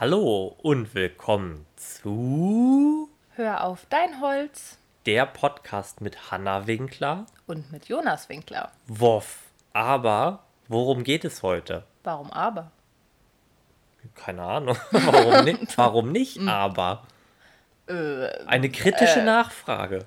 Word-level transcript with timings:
Hallo 0.00 0.56
und 0.62 0.94
willkommen 0.94 1.66
zu 1.76 3.10
Hör 3.34 3.64
auf 3.64 3.84
dein 3.90 4.22
Holz 4.22 4.78
der 5.04 5.26
Podcast 5.26 6.00
mit 6.00 6.30
Hanna 6.30 6.66
Winkler 6.66 7.26
und 7.46 7.70
mit 7.70 7.84
Jonas 7.84 8.30
Winkler. 8.30 8.72
Woff. 8.86 9.40
Aber 9.74 10.44
worum 10.68 11.04
geht 11.04 11.26
es 11.26 11.42
heute? 11.42 11.84
Warum 12.02 12.30
aber? 12.30 12.70
Keine 14.14 14.40
Ahnung. 14.40 14.78
Warum 14.90 15.44
nicht? 15.44 15.76
Warum 15.76 16.12
nicht 16.12 16.40
aber? 16.48 17.02
Äh, 17.86 18.30
Eine 18.46 18.70
kritische 18.70 19.20
Nachfrage. 19.22 20.06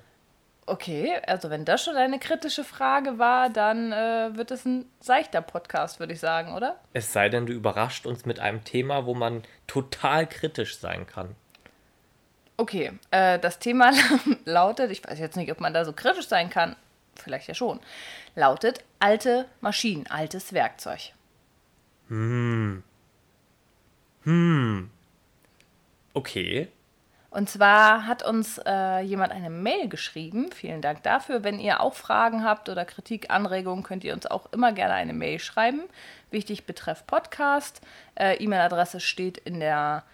Okay, 0.66 1.20
also 1.26 1.50
wenn 1.50 1.64
das 1.64 1.84
schon 1.84 1.96
eine 1.96 2.18
kritische 2.18 2.64
Frage 2.64 3.18
war, 3.18 3.50
dann 3.50 3.92
äh, 3.92 4.36
wird 4.36 4.50
es 4.50 4.64
ein 4.64 4.86
seichter 5.00 5.42
Podcast, 5.42 6.00
würde 6.00 6.12
ich 6.12 6.20
sagen, 6.20 6.54
oder? 6.54 6.80
Es 6.92 7.12
sei 7.12 7.28
denn, 7.28 7.46
du 7.46 7.52
überrascht 7.52 8.06
uns 8.06 8.24
mit 8.24 8.40
einem 8.40 8.64
Thema, 8.64 9.06
wo 9.06 9.14
man 9.14 9.42
total 9.66 10.26
kritisch 10.26 10.78
sein 10.78 11.06
kann. 11.06 11.34
Okay, 12.56 12.92
äh, 13.10 13.38
das 13.38 13.58
Thema 13.58 13.92
lautet, 14.44 14.90
ich 14.90 15.04
weiß 15.04 15.18
jetzt 15.18 15.36
nicht, 15.36 15.50
ob 15.50 15.60
man 15.60 15.74
da 15.74 15.84
so 15.84 15.92
kritisch 15.92 16.28
sein 16.28 16.50
kann, 16.50 16.76
vielleicht 17.16 17.48
ja 17.48 17.54
schon, 17.54 17.80
lautet 18.34 18.84
alte 19.00 19.46
Maschinen, 19.60 20.06
altes 20.06 20.52
Werkzeug. 20.52 21.12
Okay. 26.14 26.68
Und 27.34 27.50
zwar 27.50 28.06
hat 28.06 28.22
uns 28.22 28.60
äh, 28.64 29.00
jemand 29.00 29.32
eine 29.32 29.50
Mail 29.50 29.88
geschrieben. 29.88 30.52
Vielen 30.52 30.80
Dank 30.80 31.02
dafür. 31.02 31.42
Wenn 31.42 31.58
ihr 31.58 31.80
auch 31.80 31.94
Fragen 31.94 32.44
habt 32.44 32.68
oder 32.68 32.84
Kritik, 32.84 33.28
Anregungen, 33.28 33.82
könnt 33.82 34.04
ihr 34.04 34.14
uns 34.14 34.26
auch 34.26 34.52
immer 34.52 34.70
gerne 34.70 34.94
eine 34.94 35.14
Mail 35.14 35.40
schreiben. 35.40 35.80
Wichtig 36.30 36.64
betreff 36.64 37.04
Podcast. 37.08 37.80
Äh, 38.14 38.36
E-Mail-Adresse 38.36 39.00
steht 39.00 39.36
in 39.36 39.58
der 39.58 40.04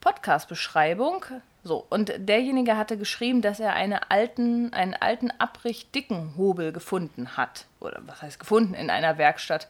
Podcast-Beschreibung. 0.00 1.24
So, 1.64 1.84
und 1.90 2.12
derjenige 2.16 2.76
hatte 2.76 2.96
geschrieben, 2.96 3.42
dass 3.42 3.58
er 3.58 3.72
eine 3.72 4.12
alten, 4.12 4.72
einen 4.72 4.94
alten 4.94 5.32
abrichtdicken 5.36 6.34
Hobel 6.36 6.70
gefunden 6.70 7.36
hat. 7.36 7.66
Oder 7.80 8.02
was 8.06 8.22
heißt 8.22 8.38
gefunden? 8.38 8.74
In 8.74 8.88
einer 8.88 9.18
Werkstatt 9.18 9.66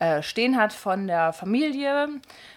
äh, 0.00 0.22
stehen 0.22 0.56
hat 0.56 0.72
von 0.72 1.06
der 1.06 1.32
Familie. 1.32 2.08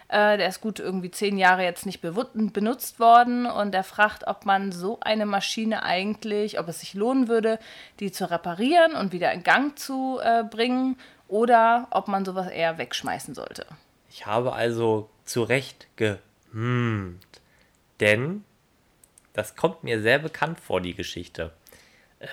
Äh, 0.08 0.38
der 0.38 0.48
ist 0.48 0.62
gut 0.62 0.80
irgendwie 0.80 1.12
zehn 1.12 1.38
Jahre 1.38 1.64
jetzt 1.64 1.86
nicht 1.86 2.02
benutzt 2.02 3.00
worden 3.00 3.46
und 3.46 3.76
er 3.76 3.84
fragt, 3.84 4.28
ob 4.28 4.46
man 4.46 4.72
so 4.72 5.00
eine 5.02 5.26
Maschine 5.26 5.84
eigentlich, 5.84 6.60
ob 6.60 6.68
es 6.70 6.80
sich 6.80 6.94
lohnen 6.94 7.28
würde, 7.28 7.60
die 8.00 8.12
zu 8.12 8.32
reparieren 8.32 8.94
und 8.94 9.12
wieder 9.12 9.32
in 9.34 9.44
Gang 9.44 9.78
zu 9.78 10.20
äh, 10.24 10.44
bringen 10.44 10.98
oder 11.28 11.88
ob 11.92 12.08
man 12.08 12.26
sowas 12.26 12.48
eher 12.48 12.78
wegschmeißen 12.78 13.36
sollte. 13.36 13.66
Ich 14.10 14.26
habe 14.26 14.54
also 14.54 15.10
zu 15.26 15.44
Recht 15.44 15.88
gehmmt. 15.96 17.20
Denn 18.00 18.44
das 19.34 19.56
kommt 19.56 19.84
mir 19.84 20.02
sehr 20.02 20.20
bekannt 20.20 20.60
vor, 20.60 20.80
die 20.80 20.94
Geschichte. 20.94 21.52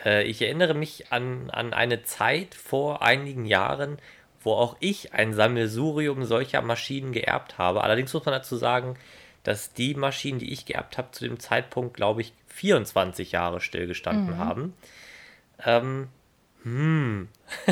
Äh, 0.04 0.24
ich 0.24 0.42
erinnere 0.42 0.74
mich 0.74 1.12
an, 1.12 1.50
an 1.50 1.72
eine 1.72 2.02
Zeit 2.02 2.54
vor 2.54 3.02
einigen 3.02 3.44
Jahren, 3.46 3.98
wo 4.42 4.52
auch 4.54 4.76
ich 4.80 5.12
ein 5.12 5.34
Sammelsurium 5.34 6.24
solcher 6.24 6.62
Maschinen 6.62 7.12
geerbt 7.12 7.58
habe. 7.58 7.82
Allerdings 7.84 8.12
muss 8.14 8.24
man 8.24 8.34
dazu 8.34 8.56
sagen, 8.56 8.96
dass 9.42 9.72
die 9.72 9.94
Maschinen, 9.94 10.38
die 10.38 10.52
ich 10.52 10.66
geerbt 10.66 10.98
habe, 10.98 11.10
zu 11.12 11.24
dem 11.24 11.38
Zeitpunkt, 11.40 11.94
glaube 11.94 12.20
ich, 12.20 12.32
24 12.48 13.32
Jahre 13.32 13.60
stillgestanden 13.60 14.38
haben. 14.38 14.74
Ähm, 15.64 16.08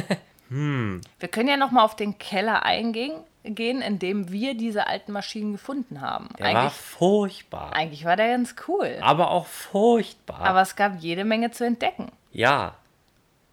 Wir 0.51 1.29
können 1.31 1.49
ja 1.49 1.57
noch 1.59 1.71
mal 1.71 1.85
auf 1.85 1.95
den 1.97 2.17
Keller 2.19 2.65
eingehen, 2.65 3.13
gehen, 3.45 3.83
in 3.83 3.99
dem 3.99 4.31
wir 4.33 4.55
diese 4.55 4.87
alten 4.87 5.13
Maschinen 5.13 5.53
gefunden 5.53 6.01
haben. 6.01 6.29
der 6.39 6.47
war 6.47 6.63
Eigentlich, 6.63 6.73
furchtbar. 6.73 7.73
eigentlich 7.75 8.05
war 8.05 8.17
der 8.17 8.29
ganz 8.29 8.55
cool. 8.67 8.97
aber 9.01 9.31
auch 9.31 9.47
furchtbar. 9.47 10.41
Aber 10.41 10.63
es 10.63 10.77
gab 10.77 11.01
jede 11.01 11.25
Menge 11.25 11.51
zu 11.51 11.65
entdecken. 11.65 12.11
ja, 12.33 12.75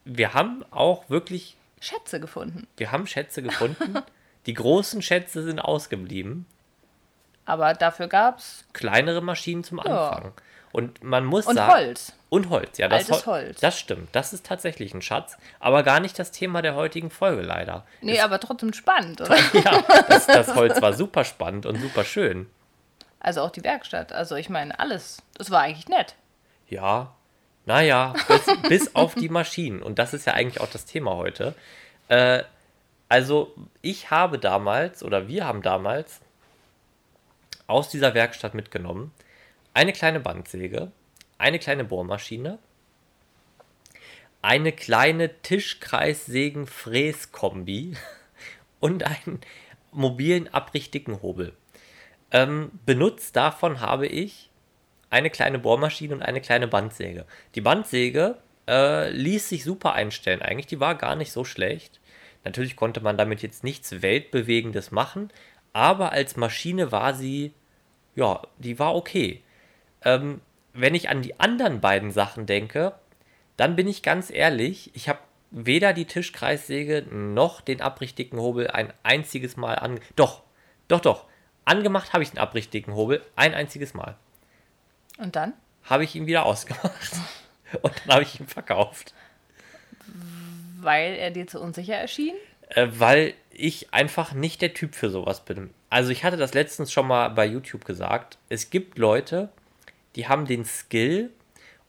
wir 0.08 0.36
haben 0.36 0.64
auch 0.70 1.10
wirklich 1.10 1.58
Schätze 1.86 2.20
gefunden. 2.20 2.68
Wir 2.78 2.92
haben 2.92 3.08
Schätze 3.08 3.42
gefunden. 3.42 4.00
Die 4.46 4.54
großen 4.54 5.02
Schätze 5.02 5.44
sind 5.44 5.60
ausgeblieben. 5.60 6.46
Aber 7.46 7.74
dafür 7.74 8.08
gab 8.08 8.40
es. 8.40 8.64
Kleinere 8.74 9.22
Maschinen 9.22 9.64
zum 9.64 9.80
Ja. 9.84 10.10
Anfang. 10.10 10.34
Und 10.72 11.04
man 11.04 11.24
muss 11.26 11.46
Und 11.48 11.56
sagen. 11.56 11.72
Holz. 11.72 12.12
Und 12.30 12.50
Holz, 12.50 12.78
ja. 12.78 12.88
Das 12.90 13.10
Altes 13.10 13.26
Hol- 13.26 13.34
Holz. 13.34 13.62
Das 13.62 13.80
stimmt. 13.80 14.10
Das 14.14 14.34
ist 14.34 14.46
tatsächlich 14.46 14.94
ein 14.94 15.02
Schatz. 15.02 15.38
Aber 15.60 15.84
gar 15.84 16.00
nicht 16.02 16.20
das 16.20 16.32
Thema 16.32 16.62
der 16.62 16.76
heutigen 16.76 17.10
Folge, 17.10 17.44
leider. 17.44 17.86
Nee, 18.02 18.20
aber 18.20 18.40
trotzdem 18.42 18.74
spannend, 18.74 19.22
oder? 19.22 19.38
Ja, 19.54 19.82
das, 20.10 20.28
das 20.28 20.54
Holz 20.56 20.82
war 20.82 20.94
super 20.94 21.24
spannend 21.24 21.66
und 21.66 21.80
super 21.80 22.04
schön. 22.04 22.50
Also 23.22 23.42
auch 23.42 23.52
die 23.52 23.64
Werkstatt. 23.64 24.12
Also 24.12 24.36
ich 24.36 24.50
meine, 24.50 24.78
alles. 24.80 25.22
Das 25.38 25.50
war 25.50 25.62
eigentlich 25.62 25.88
nett. 25.88 26.16
Ja, 26.68 27.16
naja, 27.66 28.14
bis, 28.28 28.46
bis 28.70 28.96
auf 28.96 29.16
die 29.16 29.30
Maschinen. 29.30 29.82
Und 29.82 29.98
das 30.00 30.14
ist 30.14 30.26
ja 30.26 30.34
eigentlich 30.34 30.60
auch 30.62 30.70
das 30.70 30.86
Thema 30.86 31.16
heute. 31.16 31.56
Äh, 32.08 32.44
also, 33.10 33.54
ich 33.82 34.12
habe 34.12 34.40
damals, 34.40 35.04
oder 35.04 35.28
wir 35.28 35.46
haben 35.46 35.62
damals 35.62 36.22
aus 37.68 37.90
dieser 37.90 38.14
Werkstatt 38.14 38.54
mitgenommen 38.54 39.12
eine 39.74 39.92
kleine 39.94 40.20
Bandsäge, 40.20 40.92
eine 41.38 41.60
kleine 41.60 41.84
Bohrmaschine, 41.84 42.58
eine 44.42 44.72
kleine 44.72 45.42
Tischkreissägen-Fräskombi 45.42 47.98
und 48.80 49.04
einen 49.04 49.42
mobilen 49.92 50.52
abrichtigen 50.54 51.22
Hobel. 51.22 51.54
Ähm, 52.32 52.72
benutzt 52.86 53.36
davon 53.36 53.82
habe 53.82 54.08
ich 54.08 54.50
eine 55.10 55.30
kleine 55.30 55.60
Bohrmaschine 55.60 56.14
und 56.14 56.22
eine 56.22 56.42
kleine 56.42 56.68
Bandsäge. 56.68 57.26
Die 57.56 57.62
Bandsäge 57.62 58.38
äh, 58.68 59.10
ließ 59.12 59.50
sich 59.50 59.64
super 59.64 59.94
einstellen 59.94 60.42
eigentlich, 60.42 60.68
die 60.68 60.80
war 60.80 60.96
gar 60.96 61.16
nicht 61.16 61.32
so 61.32 61.44
schlecht. 61.44 62.00
Natürlich 62.44 62.76
konnte 62.76 63.02
man 63.02 63.18
damit 63.18 63.42
jetzt 63.42 63.64
nichts 63.64 64.02
Weltbewegendes 64.02 64.92
machen, 64.92 65.32
aber 65.74 66.12
als 66.12 66.38
Maschine 66.38 66.92
war 66.92 67.14
sie, 67.14 67.54
ja, 68.16 68.42
die 68.58 68.78
war 68.80 68.96
okay. 68.96 69.42
Ähm, 70.04 70.42
wenn 70.74 70.96
ich 70.96 71.10
an 71.10 71.22
die 71.22 71.40
anderen 71.40 71.82
beiden 71.82 72.12
Sachen 72.12 72.46
denke, 72.46 72.94
dann 73.58 73.76
bin 73.76 73.88
ich 73.88 74.04
ganz 74.04 74.30
ehrlich, 74.30 74.92
ich 74.94 75.10
habe 75.10 75.20
weder 75.52 75.94
die 75.94 76.06
Tischkreissäge 76.06 77.06
noch 77.10 77.62
den 77.62 77.82
abrichtigen 77.82 78.40
Hobel 78.40 78.68
ein 78.68 78.92
einziges 79.04 79.56
Mal 79.56 79.76
an. 79.76 80.00
Doch, 80.16 80.44
doch, 80.88 81.00
doch. 81.00 81.26
Angemacht 81.64 82.14
habe 82.14 82.24
ich 82.24 82.32
den 82.32 82.40
abrichtigen 82.40 82.94
Hobel 82.94 83.24
ein 83.36 83.54
einziges 83.54 83.94
Mal 83.94 84.18
Und 85.18 85.36
dann? 85.36 85.54
habe 85.86 86.04
ich 86.04 86.16
ihn 86.16 86.28
wieder 86.28 86.46
ausgemacht. 86.46 87.14
Und 87.82 87.94
dann 88.06 88.16
habe 88.16 88.24
ich 88.24 88.40
ihn 88.40 88.48
verkauft. 88.48 89.14
Weil 90.82 91.14
er 91.14 91.32
dir 91.32 91.48
zu 91.48 91.60
unsicher 91.60 91.96
erschien? 91.96 92.36
Äh, 92.70 92.88
weil 92.92 93.34
ich 93.52 93.94
einfach 93.94 94.34
nicht 94.34 94.62
der 94.62 94.74
Typ 94.74 94.96
für 94.96 95.10
sowas 95.10 95.46
bin. 95.46 95.72
Also 95.90 96.12
ich 96.12 96.24
hatte 96.24 96.38
das 96.38 96.54
letztens 96.54 96.92
schon 96.92 97.08
mal 97.08 97.30
bei 97.30 97.46
YouTube 97.46 97.86
gesagt. 97.86 98.38
Es 98.50 98.70
gibt 98.70 98.98
Leute, 98.98 99.50
die 100.16 100.28
haben 100.28 100.46
den 100.46 100.66
Skill 100.66 101.32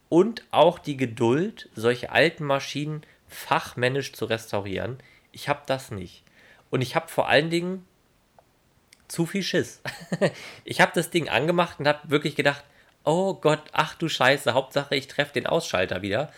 und 0.08 0.44
auch 0.50 0.78
die 0.78 0.96
Geduld, 0.96 1.68
solche 1.74 2.10
alten 2.10 2.44
Maschinen 2.44 3.02
fachmännisch 3.28 4.12
zu 4.12 4.26
restaurieren. 4.26 4.98
Ich 5.32 5.48
habe 5.48 5.62
das 5.66 5.90
nicht. 5.90 6.22
Und 6.70 6.82
ich 6.82 6.94
habe 6.94 7.08
vor 7.08 7.28
allen 7.28 7.50
Dingen 7.50 7.84
zu 9.08 9.26
viel 9.26 9.42
Schiss. 9.42 9.80
ich 10.64 10.80
habe 10.80 10.92
das 10.94 11.10
Ding 11.10 11.28
angemacht 11.28 11.80
und 11.80 11.88
habe 11.88 12.10
wirklich 12.10 12.36
gedacht, 12.36 12.64
oh 13.06 13.34
Gott, 13.34 13.62
ach 13.72 13.94
du 13.94 14.08
Scheiße, 14.08 14.52
Hauptsache 14.52 14.94
ich 14.94 15.08
treffe 15.08 15.32
den 15.32 15.46
Ausschalter 15.46 16.02
wieder. 16.02 16.30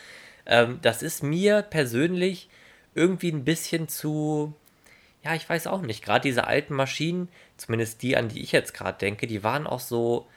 Ähm, 0.46 0.78
das 0.82 1.02
ist 1.02 1.22
mir 1.22 1.62
persönlich 1.62 2.48
irgendwie 2.94 3.32
ein 3.32 3.44
bisschen 3.44 3.88
zu, 3.88 4.54
ja, 5.24 5.34
ich 5.34 5.48
weiß 5.48 5.66
auch 5.66 5.80
nicht, 5.80 6.04
gerade 6.04 6.28
diese 6.28 6.46
alten 6.46 6.74
Maschinen, 6.74 7.28
zumindest 7.56 8.02
die, 8.02 8.16
an 8.16 8.28
die 8.28 8.42
ich 8.42 8.52
jetzt 8.52 8.74
gerade 8.74 8.98
denke, 8.98 9.26
die 9.26 9.42
waren 9.42 9.66
auch 9.66 9.80
so, 9.80 10.28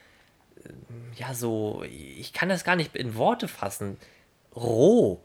ähm, 0.64 1.12
ja, 1.14 1.34
so, 1.34 1.84
ich 1.84 2.32
kann 2.32 2.48
das 2.48 2.64
gar 2.64 2.76
nicht 2.76 2.96
in 2.96 3.14
Worte 3.14 3.46
fassen, 3.46 3.98
roh. 4.56 5.20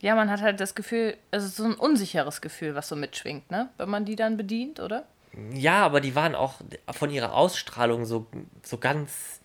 Ja, 0.00 0.14
man 0.14 0.30
hat 0.30 0.42
halt 0.42 0.60
das 0.60 0.74
Gefühl, 0.74 1.16
es 1.30 1.44
ist 1.44 1.56
so 1.56 1.64
ein 1.64 1.74
unsicheres 1.74 2.40
Gefühl, 2.40 2.74
was 2.74 2.88
so 2.88 2.94
mitschwingt, 2.94 3.50
ne? 3.50 3.68
Wenn 3.78 3.88
man 3.88 4.04
die 4.04 4.14
dann 4.16 4.36
bedient, 4.36 4.78
oder? 4.78 5.06
Ja, 5.52 5.84
aber 5.84 6.00
die 6.00 6.14
waren 6.14 6.34
auch 6.34 6.60
von 6.92 7.10
ihrer 7.10 7.34
Ausstrahlung 7.34 8.04
so, 8.04 8.26
so 8.62 8.78
ganz, 8.78 9.40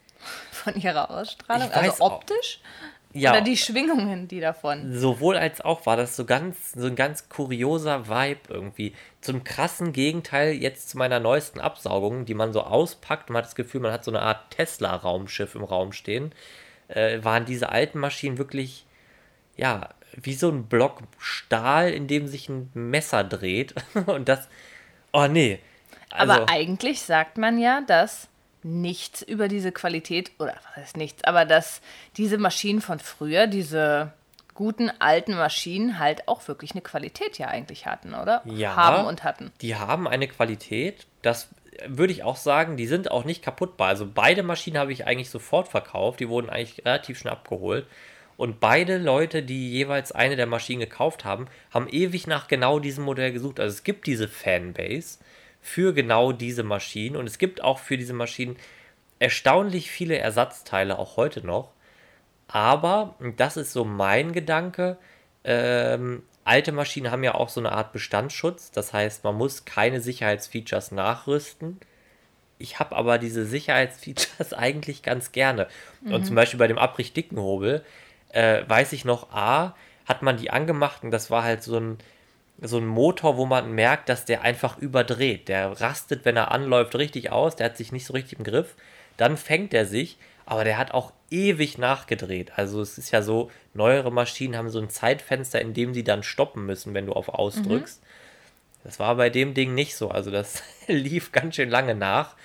Von 0.52 0.75
ihrer 0.75 1.10
Ausstrahlung. 1.12 1.68
Ich 1.70 1.75
Also 1.75 2.04
auch- 2.04 2.12
optisch? 2.14 2.60
ja, 3.14 3.31
Oder 3.31 3.42
die 3.42 3.58
Schwingungen, 3.58 4.28
die 4.28 4.40
davon. 4.40 4.92
sowohl 4.98 5.38
als 5.38 5.62
auch 5.62 5.86
war 5.86 5.98
das 5.98 6.16
so 6.16 6.25
ganz, 6.25 6.72
so 6.72 6.88
ein 6.88 6.96
ganz 6.96 7.30
kurioser 7.30 8.08
Vibe 8.08 8.40
irgendwie. 8.50 8.96
Zum 9.22 9.44
krassen 9.44 9.94
Gegenteil 9.94 10.54
jetzt 10.54 10.90
zu 10.90 10.98
meiner 10.98 11.20
neuesten 11.20 11.60
Absaugung, 11.60 12.25
die 12.25 12.34
man 12.34 12.54
so 12.54 12.62
auspackt. 12.64 13.30
Man 13.30 13.38
hat 13.40 13.46
das 13.46 13.56
Gefühl, 13.56 13.81
man 13.81 13.92
hat 13.92 14.04
so 14.04 14.12
eine 14.12 14.22
Art 14.22 14.50
Tesla-Raumschiff 14.52 15.54
im 15.56 15.64
Raum 15.64 15.92
stehen. 15.94 16.34
Äh, 16.88 17.24
waren 17.24 17.46
diese 17.46 17.70
alten 17.70 18.00
Maschinen 18.00 18.38
wirklich, 18.38 18.86
ja, 19.58 19.90
wie 20.16 20.34
so 20.34 20.50
ein 20.50 20.66
Block 20.68 21.02
Stahl, 21.20 21.90
in 21.92 22.08
dem 22.08 22.28
sich 22.28 22.50
ein 22.50 22.70
Messer 22.74 23.24
dreht. 23.24 23.74
Und 24.08 24.28
das, 24.30 24.48
oh 25.12 25.28
nee. 25.28 25.60
Also, 26.12 26.34
Aber 26.34 26.50
eigentlich 26.50 27.02
sagt 27.02 27.38
man 27.38 27.58
ja, 27.58 27.81
dass 27.81 28.28
nichts 28.63 29.21
über 29.21 29.48
diese 29.48 29.71
Qualität, 29.71 30.31
oder 30.39 30.56
was 30.56 30.75
heißt 30.75 30.98
nichts, 30.98 31.24
aber 31.24 31.45
dass 31.45 31.81
diese 32.18 32.38
Maschinen 32.38 32.81
von 32.81 33.00
früher, 33.00 33.48
diese 33.48 34.13
guten 34.54 34.92
alten 35.00 35.36
Maschinen 35.36 36.00
halt 36.00 36.27
auch 36.27 36.48
wirklich 36.48 36.71
eine 36.71 36.81
Qualität 36.81 37.38
ja 37.38 37.48
eigentlich 37.48 37.86
hatten, 37.86 38.13
oder? 38.13 38.42
Ja, 38.45 38.75
Haben 38.75 39.07
und 39.07 39.24
hatten. 39.24 39.51
Die 39.62 39.75
haben 39.75 40.07
eine 40.07 40.27
Qualität, 40.27 41.07
das 41.21 41.50
würde 41.88 42.13
ich 42.13 42.24
auch 42.24 42.38
sagen, 42.38 42.77
die 42.77 42.88
sind 42.88 43.10
auch 43.12 43.25
nicht 43.25 43.44
kaputtbar. 43.44 43.88
Also 43.88 44.07
beide 44.12 44.44
Maschinen 44.44 44.77
habe 44.77 44.94
ich 44.94 45.07
eigentlich 45.07 45.30
sofort 45.30 45.68
verkauft, 45.68 46.19
die 46.19 46.30
wurden 46.30 46.50
eigentlich 46.50 46.86
relativ 46.86 47.18
schnell 47.18 47.33
abgeholt. 47.33 47.88
Und 48.36 48.60
beide 48.60 48.98
Leute, 48.98 49.44
die 49.44 49.71
jeweils 49.71 50.12
eine 50.12 50.36
der 50.36 50.48
Maschinen 50.48 50.80
gekauft 50.80 51.24
haben, 51.24 51.48
haben 51.71 51.88
ewig 51.89 52.27
nach 52.27 52.48
genau 52.48 52.80
diesem 52.80 53.04
Modell 53.04 53.31
gesucht. 53.31 53.60
Also 53.60 53.74
es 53.74 53.83
gibt 53.83 54.07
diese 54.07 54.27
Fanbase 54.27 55.19
für 55.63 55.94
genau 55.94 56.33
diese 56.33 56.62
Maschinen 56.62 57.15
und 57.15 57.25
es 57.25 57.39
gibt 57.39 57.63
auch 57.63 57.80
für 57.80 57.98
diese 57.98 58.13
Maschinen 58.13 58.57
erstaunlich 59.18 59.89
viele 59.89 60.18
Ersatzteile, 60.18 61.00
auch 61.00 61.18
heute 61.18 61.44
noch. 61.44 61.71
Aber, 62.48 63.15
und 63.19 63.39
das 63.39 63.56
ist 63.56 63.71
so 63.71 63.86
mein 63.86 64.33
Gedanke, 64.33 64.98
ähm, 65.45 66.24
alte 66.44 66.74
Maschinen 66.74 67.10
haben 67.10 67.24
ja 67.24 67.33
auch 67.33 67.48
so 67.48 67.62
eine 67.62 67.71
Art 67.71 67.94
Bestandsschutz. 67.94 68.71
Das 68.71 68.92
heißt, 68.92 69.24
man 69.24 69.36
muss 69.36 69.63
keine 69.63 70.01
Sicherheitsfeatures 70.01 70.92
nachrüsten. 70.92 71.80
Ich 72.57 72.80
habe 72.80 72.95
aber 72.98 73.18
diese 73.18 73.45
Sicherheitsfeatures 73.45 74.54
eigentlich 74.57 75.01
ganz 75.01 75.31
gerne. 75.31 75.68
Mhm. 76.01 76.13
Und 76.13 76.25
zum 76.25 76.36
Beispiel 76.36 76.60
bei 76.60 76.68
dem 76.68 76.77
Abricht-Dickenhobel 76.77 77.86
äh, 78.30 78.63
weiß 78.68 78.92
ich 78.92 79.06
noch, 79.06 79.31
A, 79.31 79.75
hat 80.06 80.21
man 80.21 80.36
die 80.36 80.50
angemacht 80.50 81.04
und 81.04 81.12
das 81.12 81.31
war 81.31 81.44
halt 81.44 81.63
so 81.63 81.77
ein, 81.77 81.98
so 82.61 82.77
ein 82.77 82.85
Motor, 82.85 83.38
wo 83.38 83.45
man 83.45 83.71
merkt, 83.71 84.09
dass 84.09 84.25
der 84.25 84.41
einfach 84.41 84.77
überdreht. 84.77 85.47
Der 85.47 85.81
rastet, 85.81 86.25
wenn 86.25 86.38
er 86.38 86.51
anläuft, 86.51 86.95
richtig 86.95 87.31
aus. 87.31 87.55
Der 87.55 87.65
hat 87.65 87.77
sich 87.77 87.91
nicht 87.91 88.05
so 88.05 88.13
richtig 88.13 88.39
im 88.39 88.45
Griff. 88.45 88.75
Dann 89.17 89.38
fängt 89.38 89.73
er 89.73 89.85
sich, 89.85 90.17
aber 90.45 90.63
der 90.63 90.77
hat 90.77 90.91
auch 90.91 91.13
ewig 91.29 91.77
nachgedreht. 91.77 92.53
Also 92.55 92.81
es 92.81 92.97
ist 92.97 93.11
ja 93.11 93.21
so, 93.21 93.51
neuere 93.73 94.11
Maschinen 94.11 94.55
haben 94.55 94.69
so 94.69 94.79
ein 94.79 94.89
Zeitfenster, 94.89 95.61
in 95.61 95.73
dem 95.73 95.94
sie 95.94 96.03
dann 96.03 96.23
stoppen 96.23 96.65
müssen, 96.65 96.94
wenn 96.94 97.07
du 97.07 97.13
auf 97.13 97.29
Aus 97.29 97.57
mhm. 97.57 97.83
Das 98.83 99.00
war 99.00 99.15
bei 99.15 99.29
dem 99.29 99.53
Ding 99.53 99.73
nicht 99.73 99.95
so. 99.95 100.09
Also 100.09 100.29
das 100.31 100.63
lief 100.88 101.31
ganz 101.31 101.55
schön 101.55 101.69
lange 101.69 101.95
nach. 101.95 102.35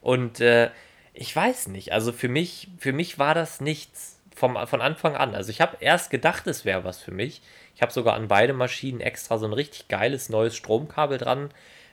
Und 0.00 0.40
äh, 0.40 0.70
ich 1.14 1.34
weiß 1.34 1.68
nicht. 1.68 1.92
Also 1.92 2.12
für 2.12 2.28
mich, 2.28 2.68
für 2.78 2.92
mich 2.92 3.18
war 3.18 3.34
das 3.34 3.60
nichts 3.60 4.17
vom, 4.38 4.66
von 4.66 4.80
Anfang 4.80 5.16
an. 5.16 5.34
Also 5.34 5.50
ich 5.50 5.60
habe 5.60 5.76
erst 5.80 6.10
gedacht, 6.10 6.46
es 6.46 6.64
wäre 6.64 6.84
was 6.84 7.00
für 7.00 7.10
mich. 7.10 7.42
Ich 7.74 7.82
habe 7.82 7.92
sogar 7.92 8.14
an 8.14 8.28
beide 8.28 8.52
Maschinen 8.52 9.00
extra 9.00 9.38
so 9.38 9.46
ein 9.46 9.52
richtig 9.52 9.88
geiles 9.88 10.28
neues 10.28 10.56
Stromkabel 10.56 11.18
dran 11.18 11.50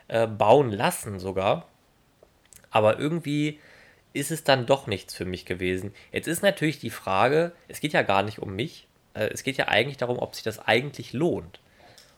äh, 0.07 0.27
bauen 0.27 0.71
lassen 0.71 1.19
sogar. 1.19 1.67
Aber 2.71 2.99
irgendwie 2.99 3.59
ist 4.13 4.31
es 4.31 4.43
dann 4.43 4.65
doch 4.65 4.87
nichts 4.87 5.13
für 5.13 5.25
mich 5.25 5.45
gewesen. 5.45 5.93
Jetzt 6.11 6.27
ist 6.27 6.41
natürlich 6.41 6.79
die 6.79 6.89
Frage, 6.89 7.51
es 7.67 7.81
geht 7.81 7.93
ja 7.93 8.01
gar 8.01 8.23
nicht 8.23 8.39
um 8.39 8.55
mich. 8.55 8.87
Äh, 9.13 9.29
es 9.33 9.43
geht 9.43 9.57
ja 9.57 9.67
eigentlich 9.67 9.97
darum, 9.97 10.19
ob 10.19 10.35
sich 10.35 10.43
das 10.43 10.59
eigentlich 10.59 11.13
lohnt. 11.13 11.59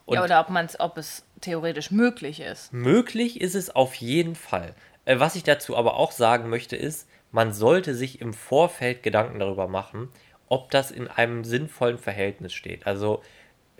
Und 0.06 0.14
ja, 0.14 0.24
oder 0.24 0.40
ob, 0.40 0.48
man's, 0.48 0.78
ob 0.80 0.96
es 0.96 1.24
theoretisch 1.40 1.90
möglich 1.90 2.40
ist. 2.40 2.72
Möglich 2.72 3.40
ist 3.40 3.54
es 3.54 3.74
auf 3.74 3.94
jeden 3.96 4.36
Fall. 4.36 4.74
Äh, 5.04 5.18
was 5.18 5.36
ich 5.36 5.42
dazu 5.42 5.76
aber 5.76 5.96
auch 5.96 6.12
sagen 6.12 6.48
möchte, 6.48 6.76
ist, 6.76 7.08
man 7.30 7.52
sollte 7.52 7.94
sich 7.94 8.20
im 8.20 8.32
Vorfeld 8.32 9.02
Gedanken 9.02 9.38
darüber 9.38 9.68
machen, 9.68 10.08
ob 10.48 10.70
das 10.70 10.90
in 10.90 11.08
einem 11.08 11.44
sinnvollen 11.44 11.98
Verhältnis 11.98 12.52
steht. 12.52 12.86
Also 12.86 13.22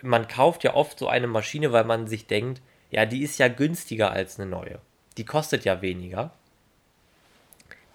man 0.01 0.27
kauft 0.27 0.63
ja 0.63 0.75
oft 0.75 0.99
so 0.99 1.07
eine 1.07 1.27
Maschine, 1.27 1.71
weil 1.71 1.83
man 1.83 2.07
sich 2.07 2.27
denkt, 2.27 2.61
ja, 2.91 3.05
die 3.05 3.23
ist 3.23 3.37
ja 3.39 3.47
günstiger 3.47 4.11
als 4.11 4.39
eine 4.39 4.49
neue. 4.49 4.79
Die 5.17 5.25
kostet 5.25 5.65
ja 5.65 5.81
weniger. 5.81 6.31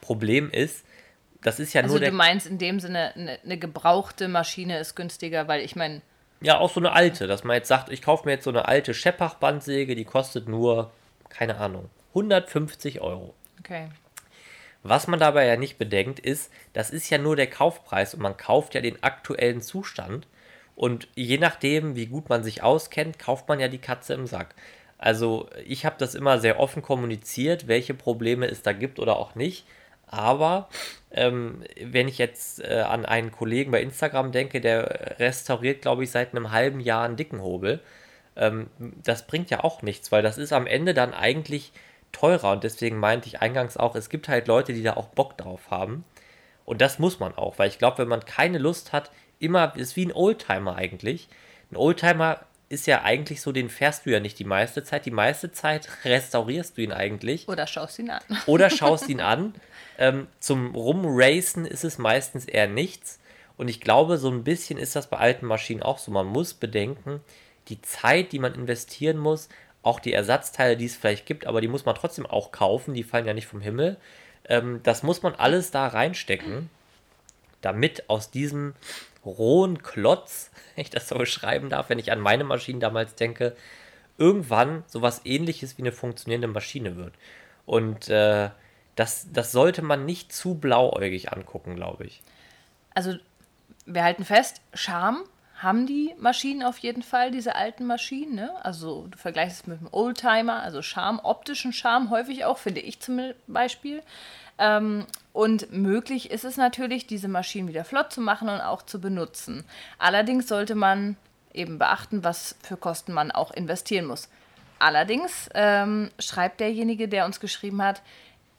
Problem 0.01 0.51
ist, 0.51 0.85
das 1.43 1.61
ist 1.61 1.73
ja 1.73 1.83
also 1.83 1.95
nur. 1.95 2.03
Also 2.03 2.11
du 2.11 2.17
meinst 2.17 2.47
in 2.47 2.59
dem 2.59 2.81
Sinne, 2.81 3.15
eine, 3.15 3.39
eine 3.43 3.59
gebrauchte 3.59 4.29
Maschine 4.29 4.79
ist 4.79 4.95
günstiger, 4.95 5.49
weil 5.49 5.62
ich 5.62 5.77
meine. 5.77 6.03
Ja, 6.41 6.59
auch 6.59 6.71
so 6.71 6.81
eine 6.81 6.93
alte, 6.93 7.27
dass 7.27 7.45
man 7.45 7.57
jetzt 7.57 7.69
sagt, 7.69 7.91
ich 7.91 8.03
kaufe 8.03 8.27
mir 8.27 8.33
jetzt 8.33 8.45
so 8.45 8.50
eine 8.50 8.69
alte 8.69 8.93
Scheppach-Bandsäge, 8.93 9.95
die 9.95 10.05
kostet 10.05 10.49
nur, 10.49 10.91
keine 11.31 11.57
Ahnung, 11.57 11.89
150 12.11 13.00
Euro. 13.00 13.35
Okay. 13.61 13.89
Was 14.85 15.09
man 15.09 15.19
dabei 15.19 15.47
ja 15.47 15.57
nicht 15.57 15.79
bedenkt, 15.79 16.21
ist, 16.21 16.53
das 16.75 16.91
ist 16.91 17.09
ja 17.11 17.19
nur 17.19 17.37
der 17.37 17.49
Kaufpreis 17.49 18.15
und 18.15 18.21
man 18.21 18.37
kauft 18.37 18.75
ja 18.75 18.83
den 18.83 19.03
aktuellen 19.03 19.63
Zustand. 19.63 20.27
Und 20.77 21.09
je 21.15 21.39
nachdem, 21.39 21.97
wie 21.97 22.07
gut 22.07 22.29
man 22.29 22.45
sich 22.45 22.63
auskennt, 22.63 23.19
kauft 23.19 23.49
man 23.49 23.61
ja 23.61 23.69
die 23.69 23.79
Katze 23.79 24.13
im 24.13 24.27
Sack. 24.27 24.55
Also 24.99 25.49
ich 25.67 25.87
habe 25.87 25.97
das 25.99 26.15
immer 26.15 26.39
sehr 26.39 26.61
offen 26.61 26.83
kommuniziert, 26.83 27.67
welche 27.67 27.95
Probleme 27.95 28.47
es 28.47 28.63
da 28.63 28.73
gibt 28.73 28.99
oder 28.99 29.17
auch 29.17 29.35
nicht. 29.35 29.65
Aber 30.07 30.69
ähm, 31.13 31.65
wenn 31.81 32.07
ich 32.07 32.19
jetzt 32.19 32.63
äh, 32.63 32.81
an 32.81 33.07
einen 33.07 33.33
Kollegen 33.33 33.71
bei 33.71 33.81
Instagram 33.81 34.33
denke, 34.33 34.61
der 34.61 35.19
restauriert, 35.19 35.81
glaube 35.83 36.05
ich, 36.05 36.11
seit 36.11 36.35
einem 36.35 36.53
halben 36.53 36.81
Jahr 36.81 37.05
einen 37.05 37.17
dicken 37.17 37.43
Hobel, 37.43 37.81
ähm, 38.37 38.69
das 38.79 39.27
bringt 39.27 39.51
ja 39.51 39.65
auch 39.65 39.83
nichts, 39.83 40.13
weil 40.13 40.23
das 40.23 40.39
ist 40.39 40.53
am 40.53 40.67
Ende 40.67 40.93
dann 40.93 41.15
eigentlich 41.15 41.73
teurer. 42.14 42.52
Und 42.52 42.64
deswegen 42.64 42.99
meinte 42.99 43.28
ich 43.28 43.43
eingangs 43.43 43.76
auch, 43.76 43.94
es 43.94 44.08
gibt 44.08 44.28
halt 44.28 44.49
Leute, 44.49 44.72
die 44.72 44.82
da 44.82 44.94
auch 44.94 45.08
Bock 45.08 45.37
drauf 45.37 45.70
haben. 45.70 46.05
Und 46.64 46.81
das 46.81 46.99
muss 46.99 47.20
man 47.20 47.34
auch, 47.34 47.58
weil 47.58 47.69
ich 47.69 47.78
glaube, 47.78 47.99
wenn 47.99 48.08
man 48.08 48.25
keine 48.25 48.58
Lust 48.58 48.93
hat, 48.93 49.11
immer, 49.38 49.76
ist 49.76 49.96
wie 49.96 50.06
ein 50.06 50.12
Oldtimer 50.12 50.76
eigentlich. 50.76 51.28
Ein 51.70 51.76
Oldtimer 51.76 52.40
ist 52.69 52.87
ja 52.87 53.02
eigentlich 53.02 53.43
so, 53.43 53.52
den 53.52 53.69
fährst 53.69 54.06
du 54.06 54.11
ja 54.11 54.20
nicht 54.20 54.38
die 54.38 54.44
meiste 54.44 54.82
Zeit. 54.82 55.06
Die 55.06 55.11
meiste 55.11 55.52
Zeit 55.52 55.88
restaurierst 56.05 56.76
du 56.76 56.82
ihn 56.82 56.93
eigentlich. 56.93 57.49
Oder 57.49 57.66
schaust 57.66 57.99
ihn 57.99 58.11
an. 58.11 58.22
Oder 58.46 58.70
schaust 58.70 59.08
ihn 59.08 59.20
an. 59.22 59.55
Ähm, 59.99 60.26
zum 60.40 60.75
Rumracen 60.75 61.66
ist 61.66 61.84
es 61.84 61.99
meistens 61.99 62.46
eher 62.46 62.66
nichts. 62.66 63.20
Und 63.56 63.69
ich 63.69 63.81
glaube, 63.81 64.19
so 64.19 64.31
ein 64.31 64.43
bisschen 64.43 64.78
ist 64.78 64.96
das 64.96 65.08
bei 65.08 65.19
alten 65.19 65.46
Maschinen 65.46 65.82
auch 65.82 65.99
so. 65.99 66.11
Man 66.11 66.26
muss 66.26 66.55
bedenken, 66.55 67.20
die 67.69 67.81
Zeit, 67.82 68.32
die 68.32 68.38
man 68.38 68.55
investieren 68.55 69.19
muss, 69.19 69.49
auch 69.85 70.01
die 70.01 70.13
Ersatzteile, 70.13 70.77
die 70.77 70.87
es 70.87 70.97
vielleicht 70.97 71.27
gibt, 71.27 71.47
aber 71.47 71.61
die 71.61 71.69
muss 71.69 71.85
man 71.85 71.95
trotzdem 71.95 72.27
auch 72.27 72.53
kaufen, 72.53 72.95
die 72.95 73.05
fallen 73.05 73.27
ja 73.27 73.35
nicht 73.35 73.47
vom 73.47 73.61
Himmel. 73.61 73.97
Ähm, 74.49 74.81
das 74.83 75.03
muss 75.03 75.23
man 75.23 75.35
alles 75.35 75.71
da 75.71 75.87
reinstecken, 75.87 76.71
damit 77.61 78.09
aus 78.09 78.31
diesem 78.31 78.75
rohen 79.25 79.83
Klotz, 79.83 80.51
wenn 80.75 80.83
ich 80.83 80.91
das 80.91 81.09
so 81.09 81.17
beschreiben 81.17 81.69
darf, 81.69 81.91
wenn 81.91 81.99
ich 81.99 82.13
an 82.13 82.21
meine 82.21 82.45
Maschinen 82.45 82.81
damals 82.81 83.15
denke, 83.15 83.55
irgendwann 84.17 84.85
sowas 84.87 85.23
ähnliches 85.25 85.77
wie 85.77 85.83
eine 85.83 85.93
funktionierende 85.93 86.49
Maschine 86.49 86.97
wird. 86.97 87.15
Und 87.67 88.09
äh, 88.09 88.51
das, 88.97 89.29
das 89.33 89.53
sollte 89.53 89.83
man 89.83 90.05
nicht 90.05 90.33
zu 90.33 90.55
blauäugig 90.55 91.33
angucken, 91.33 91.75
glaube 91.75 92.07
ich. 92.07 92.23
Also, 92.95 93.17
wir 93.87 94.05
halten 94.05 94.25
fest, 94.25 94.61
Charme 94.73 95.25
haben 95.56 95.87
die 95.87 96.14
Maschinen 96.18 96.62
auf 96.62 96.78
jeden 96.78 97.02
Fall, 97.02 97.30
diese 97.30 97.54
alten 97.54 97.87
Maschinen. 97.87 98.34
Ne? 98.34 98.52
Also, 98.62 99.06
du 99.08 99.16
vergleichst 99.16 99.61
es 99.61 99.66
mit 99.66 99.78
einem 99.78 99.88
Oldtimer, 99.92 100.62
also 100.62 100.82
Charme, 100.82 101.20
optischen 101.23 101.73
Charme 101.73 102.11
häufig 102.11 102.44
auch, 102.44 102.58
finde 102.58 102.80
ich 102.80 103.00
zum 103.00 103.32
Beispiel. 103.46 104.02
Ähm, 104.58 105.06
und 105.32 105.73
möglich 105.73 106.30
ist 106.30 106.44
es 106.44 106.56
natürlich, 106.56 107.06
diese 107.06 107.28
Maschinen 107.28 107.68
wieder 107.68 107.84
flott 107.84 108.12
zu 108.12 108.20
machen 108.20 108.49
und 108.49 108.61
auch 108.61 108.82
zu 108.82 109.00
benutzen. 109.00 109.64
Allerdings 109.99 110.49
sollte 110.49 110.75
man 110.75 111.16
eben 111.52 111.78
beachten, 111.78 112.25
was 112.25 112.56
für 112.62 112.76
Kosten 112.76 113.12
man 113.12 113.30
auch 113.30 113.52
investieren 113.52 114.06
muss. 114.06 114.28
Allerdings 114.78 115.49
ähm, 115.54 116.11
schreibt 116.18 116.61
derjenige, 116.61 117.08
der 117.08 117.25
uns 117.25 117.40
geschrieben 117.40 117.82
hat, 117.82 118.02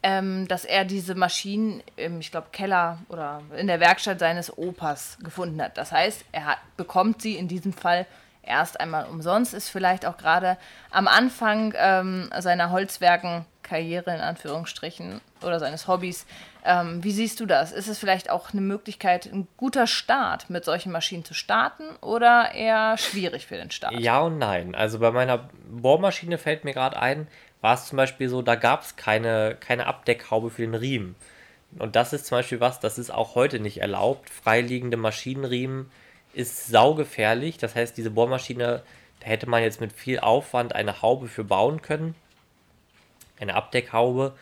ähm, 0.06 0.48
dass 0.48 0.66
er 0.66 0.86
diese 0.86 1.16
Maschinen 1.16 1.82
im, 1.96 2.20
ich 2.20 2.30
glaube, 2.30 2.50
Keller 2.52 3.00
oder 3.10 3.42
in 3.58 3.66
der 3.66 3.80
Werkstatt 3.80 4.20
seines 4.20 4.56
Opas 4.56 5.18
gefunden 5.24 5.60
hat. 5.60 5.80
Das 5.80 5.92
heißt, 5.92 6.26
er 6.32 6.46
hat, 6.46 6.58
bekommt 6.78 7.24
sie 7.24 7.36
in 7.36 7.48
diesem 7.48 7.74
Fall 7.74 8.06
erst 8.44 8.80
einmal 8.80 9.08
umsonst, 9.08 9.56
ist 9.56 9.70
vielleicht 9.70 10.06
auch 10.06 10.18
gerade 10.18 10.58
am 10.92 11.08
Anfang 11.08 11.74
ähm, 11.76 12.30
seiner 12.38 12.70
Holzwerken-Karriere 12.70 14.14
in 14.14 14.22
Anführungsstrichen 14.22 15.22
oder 15.42 15.60
seines 15.60 15.88
Hobbys. 15.88 16.28
Ähm, 16.64 17.04
wie 17.04 17.12
siehst 17.12 17.40
du 17.40 17.48
das? 17.48 17.72
Ist 17.72 17.88
es 17.88 17.98
vielleicht 17.98 18.30
auch 18.30 18.52
eine 18.54 18.62
Möglichkeit, 18.62 19.26
ein 19.26 19.48
guter 19.58 19.88
Start 19.88 20.52
mit 20.52 20.66
solchen 20.66 20.92
Maschinen 20.92 21.26
zu 21.26 21.34
starten 21.34 21.84
oder 22.02 22.52
eher 22.54 23.00
schwierig 23.00 23.48
für 23.48 23.58
den 23.58 23.72
Start? 23.72 23.94
Ja 23.94 24.20
und 24.20 24.38
nein. 24.38 24.76
Also 24.76 25.00
bei 25.00 25.10
meiner 25.10 25.50
Bohrmaschine 25.68 26.38
fällt 26.38 26.64
mir 26.64 26.76
gerade 26.76 27.00
ein, 27.00 27.28
war 27.66 27.74
es 27.74 27.88
zum 27.88 27.98
Beispiel 27.98 28.30
so, 28.30 28.44
da 28.44 28.54
gab 28.54 28.84
es 28.84 28.96
keine, 28.96 29.58
keine 29.60 29.88
Abdeckhaube 29.88 30.52
für 30.52 30.62
den 30.62 30.76
Riemen. 30.76 31.16
Und 31.80 31.96
das 31.96 32.14
ist 32.14 32.28
zum 32.28 32.38
Beispiel 32.38 32.60
was, 32.60 32.80
das 32.80 33.00
ist 33.00 33.10
auch 33.10 33.34
heute 33.34 33.60
nicht 33.60 33.80
erlaubt. 33.80 34.30
Freiliegende 34.30 34.98
Maschinenriemen 34.98 35.90
ist 36.36 36.68
saugefährlich. 36.68 37.58
Das 37.58 37.74
heißt, 37.74 37.98
diese 37.98 38.12
Bohrmaschine, 38.12 38.84
da 39.20 39.26
hätte 39.26 39.50
man 39.50 39.64
jetzt 39.64 39.82
mit 39.82 39.94
viel 39.94 40.20
Aufwand 40.20 40.76
eine 40.76 41.02
Haube 41.02 41.28
für 41.28 41.44
bauen 41.44 41.82
können. 41.82 42.14
Eine 43.40 43.56
Abdeckhaube. 43.56 44.36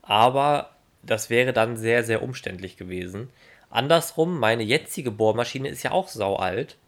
Aber 0.00 0.70
das 1.02 1.28
wäre 1.28 1.52
dann 1.52 1.76
sehr, 1.76 2.02
sehr 2.02 2.22
umständlich 2.22 2.78
gewesen. 2.78 3.28
Andersrum, 3.68 4.40
meine 4.40 4.62
jetzige 4.62 5.10
Bohrmaschine 5.10 5.68
ist 5.68 5.82
ja 5.82 5.90
auch 5.90 6.08
saualt. 6.08 6.78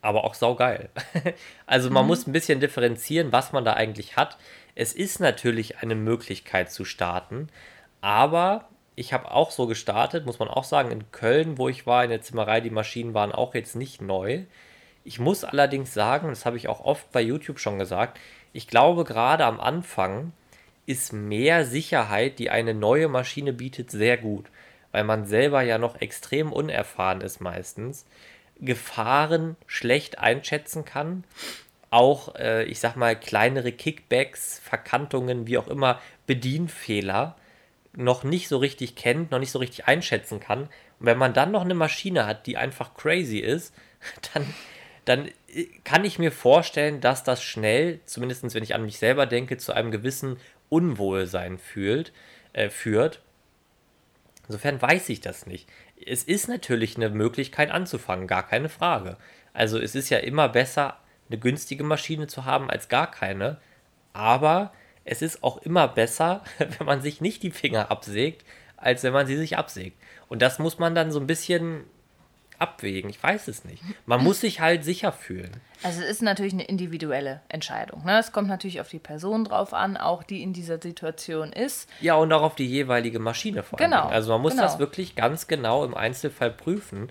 Aber 0.00 0.24
auch 0.24 0.34
saugeil. 0.34 0.90
also 1.66 1.90
man 1.90 2.04
mhm. 2.04 2.08
muss 2.08 2.26
ein 2.26 2.32
bisschen 2.32 2.60
differenzieren, 2.60 3.32
was 3.32 3.52
man 3.52 3.64
da 3.64 3.72
eigentlich 3.74 4.16
hat. 4.16 4.38
Es 4.74 4.92
ist 4.92 5.18
natürlich 5.18 5.78
eine 5.78 5.94
Möglichkeit 5.96 6.70
zu 6.70 6.84
starten, 6.84 7.48
Aber 8.00 8.68
ich 8.98 9.12
habe 9.12 9.30
auch 9.30 9.52
so 9.52 9.66
gestartet, 9.66 10.26
muss 10.26 10.40
man 10.40 10.48
auch 10.48 10.64
sagen, 10.64 10.90
in 10.90 11.12
Köln, 11.12 11.56
wo 11.56 11.68
ich 11.68 11.86
war, 11.86 12.02
in 12.02 12.10
der 12.10 12.20
Zimmerei, 12.20 12.60
die 12.60 12.70
Maschinen 12.70 13.14
waren 13.14 13.30
auch 13.30 13.54
jetzt 13.54 13.76
nicht 13.76 14.00
neu. 14.00 14.42
Ich 15.04 15.20
muss 15.20 15.44
allerdings 15.44 15.94
sagen, 15.94 16.28
das 16.28 16.44
habe 16.44 16.56
ich 16.56 16.68
auch 16.68 16.80
oft 16.80 17.10
bei 17.12 17.20
YouTube 17.20 17.60
schon 17.60 17.78
gesagt, 17.78 18.18
ich 18.52 18.66
glaube 18.66 19.04
gerade 19.04 19.44
am 19.44 19.60
Anfang 19.60 20.32
ist 20.86 21.12
mehr 21.12 21.64
Sicherheit, 21.64 22.38
die 22.38 22.50
eine 22.50 22.74
neue 22.74 23.08
Maschine 23.08 23.52
bietet, 23.52 23.90
sehr 23.90 24.16
gut, 24.16 24.46
weil 24.90 25.04
man 25.04 25.26
selber 25.26 25.62
ja 25.62 25.78
noch 25.78 26.00
extrem 26.00 26.52
unerfahren 26.52 27.20
ist 27.20 27.40
meistens, 27.40 28.04
Gefahren 28.60 29.56
schlecht 29.66 30.18
einschätzen 30.18 30.84
kann, 30.84 31.24
auch, 31.90 32.34
äh, 32.34 32.64
ich 32.64 32.80
sag 32.80 32.96
mal, 32.96 33.18
kleinere 33.18 33.72
Kickbacks, 33.72 34.58
Verkantungen, 34.58 35.46
wie 35.46 35.58
auch 35.58 35.68
immer, 35.68 36.00
Bedienfehler 36.26 37.36
noch 37.94 38.24
nicht 38.24 38.48
so 38.48 38.58
richtig 38.58 38.94
kennt, 38.94 39.30
noch 39.30 39.38
nicht 39.38 39.50
so 39.50 39.58
richtig 39.58 39.86
einschätzen 39.86 40.40
kann. 40.40 40.62
Und 40.62 41.06
wenn 41.06 41.18
man 41.18 41.32
dann 41.32 41.50
noch 41.50 41.62
eine 41.62 41.74
Maschine 41.74 42.26
hat, 42.26 42.46
die 42.46 42.56
einfach 42.56 42.94
crazy 42.94 43.38
ist, 43.38 43.74
dann, 44.34 44.46
dann 45.04 45.28
äh, 45.48 45.66
kann 45.84 46.04
ich 46.04 46.18
mir 46.18 46.32
vorstellen, 46.32 47.00
dass 47.00 47.24
das 47.24 47.42
schnell, 47.42 48.00
zumindest 48.04 48.54
wenn 48.54 48.62
ich 48.62 48.74
an 48.74 48.84
mich 48.84 48.98
selber 48.98 49.26
denke, 49.26 49.56
zu 49.56 49.72
einem 49.72 49.90
gewissen 49.90 50.38
Unwohlsein 50.68 51.58
fühlt, 51.58 52.12
äh, 52.52 52.68
führt. 52.68 53.20
Insofern 54.46 54.80
weiß 54.80 55.08
ich 55.10 55.20
das 55.20 55.46
nicht. 55.46 55.68
Es 56.06 56.22
ist 56.22 56.48
natürlich 56.48 56.96
eine 56.96 57.10
Möglichkeit 57.10 57.70
anzufangen, 57.70 58.26
gar 58.26 58.46
keine 58.46 58.68
Frage. 58.68 59.16
Also 59.52 59.78
es 59.78 59.94
ist 59.94 60.10
ja 60.10 60.18
immer 60.18 60.48
besser, 60.48 60.98
eine 61.28 61.38
günstige 61.38 61.84
Maschine 61.84 62.26
zu 62.26 62.44
haben 62.44 62.70
als 62.70 62.88
gar 62.88 63.10
keine. 63.10 63.58
Aber 64.12 64.72
es 65.04 65.22
ist 65.22 65.42
auch 65.42 65.58
immer 65.58 65.88
besser, 65.88 66.42
wenn 66.58 66.86
man 66.86 67.02
sich 67.02 67.20
nicht 67.20 67.42
die 67.42 67.50
Finger 67.50 67.90
absägt, 67.90 68.44
als 68.76 69.02
wenn 69.02 69.12
man 69.12 69.26
sie 69.26 69.36
sich 69.36 69.58
absägt. 69.58 70.00
Und 70.28 70.42
das 70.42 70.58
muss 70.58 70.78
man 70.78 70.94
dann 70.94 71.10
so 71.10 71.18
ein 71.20 71.26
bisschen 71.26 71.84
abwägen. 72.58 73.10
Ich 73.10 73.22
weiß 73.22 73.48
es 73.48 73.64
nicht. 73.64 73.82
Man 74.06 74.22
muss 74.22 74.40
sich 74.40 74.60
halt 74.60 74.84
sicher 74.84 75.12
fühlen. 75.12 75.52
Also 75.82 76.02
es 76.02 76.08
ist 76.08 76.22
natürlich 76.22 76.52
eine 76.52 76.64
individuelle 76.64 77.40
Entscheidung. 77.48 78.04
Ne? 78.04 78.18
Es 78.18 78.32
kommt 78.32 78.48
natürlich 78.48 78.80
auf 78.80 78.88
die 78.88 78.98
Person 78.98 79.44
drauf 79.44 79.74
an, 79.74 79.96
auch 79.96 80.22
die 80.22 80.42
in 80.42 80.52
dieser 80.52 80.80
Situation 80.80 81.52
ist. 81.52 81.88
Ja, 82.00 82.14
und 82.16 82.32
auch 82.32 82.42
auf 82.42 82.54
die 82.56 82.66
jeweilige 82.66 83.18
Maschine 83.18 83.62
vor 83.62 83.80
allem. 83.80 83.90
Genau. 83.90 84.06
Also 84.06 84.32
man 84.32 84.42
muss 84.42 84.52
genau. 84.52 84.64
das 84.64 84.78
wirklich 84.78 85.14
ganz 85.14 85.46
genau 85.46 85.84
im 85.84 85.94
Einzelfall 85.94 86.50
prüfen, 86.50 87.08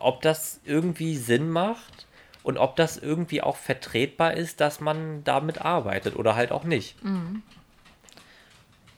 ob 0.00 0.22
das 0.22 0.60
irgendwie 0.64 1.16
Sinn 1.16 1.50
macht 1.50 2.06
und 2.42 2.58
ob 2.58 2.76
das 2.76 2.96
irgendwie 2.96 3.42
auch 3.42 3.56
vertretbar 3.56 4.34
ist, 4.34 4.60
dass 4.60 4.80
man 4.80 5.24
damit 5.24 5.60
arbeitet 5.60 6.16
oder 6.16 6.36
halt 6.36 6.52
auch 6.52 6.64
nicht. 6.64 7.02
Mhm. 7.04 7.42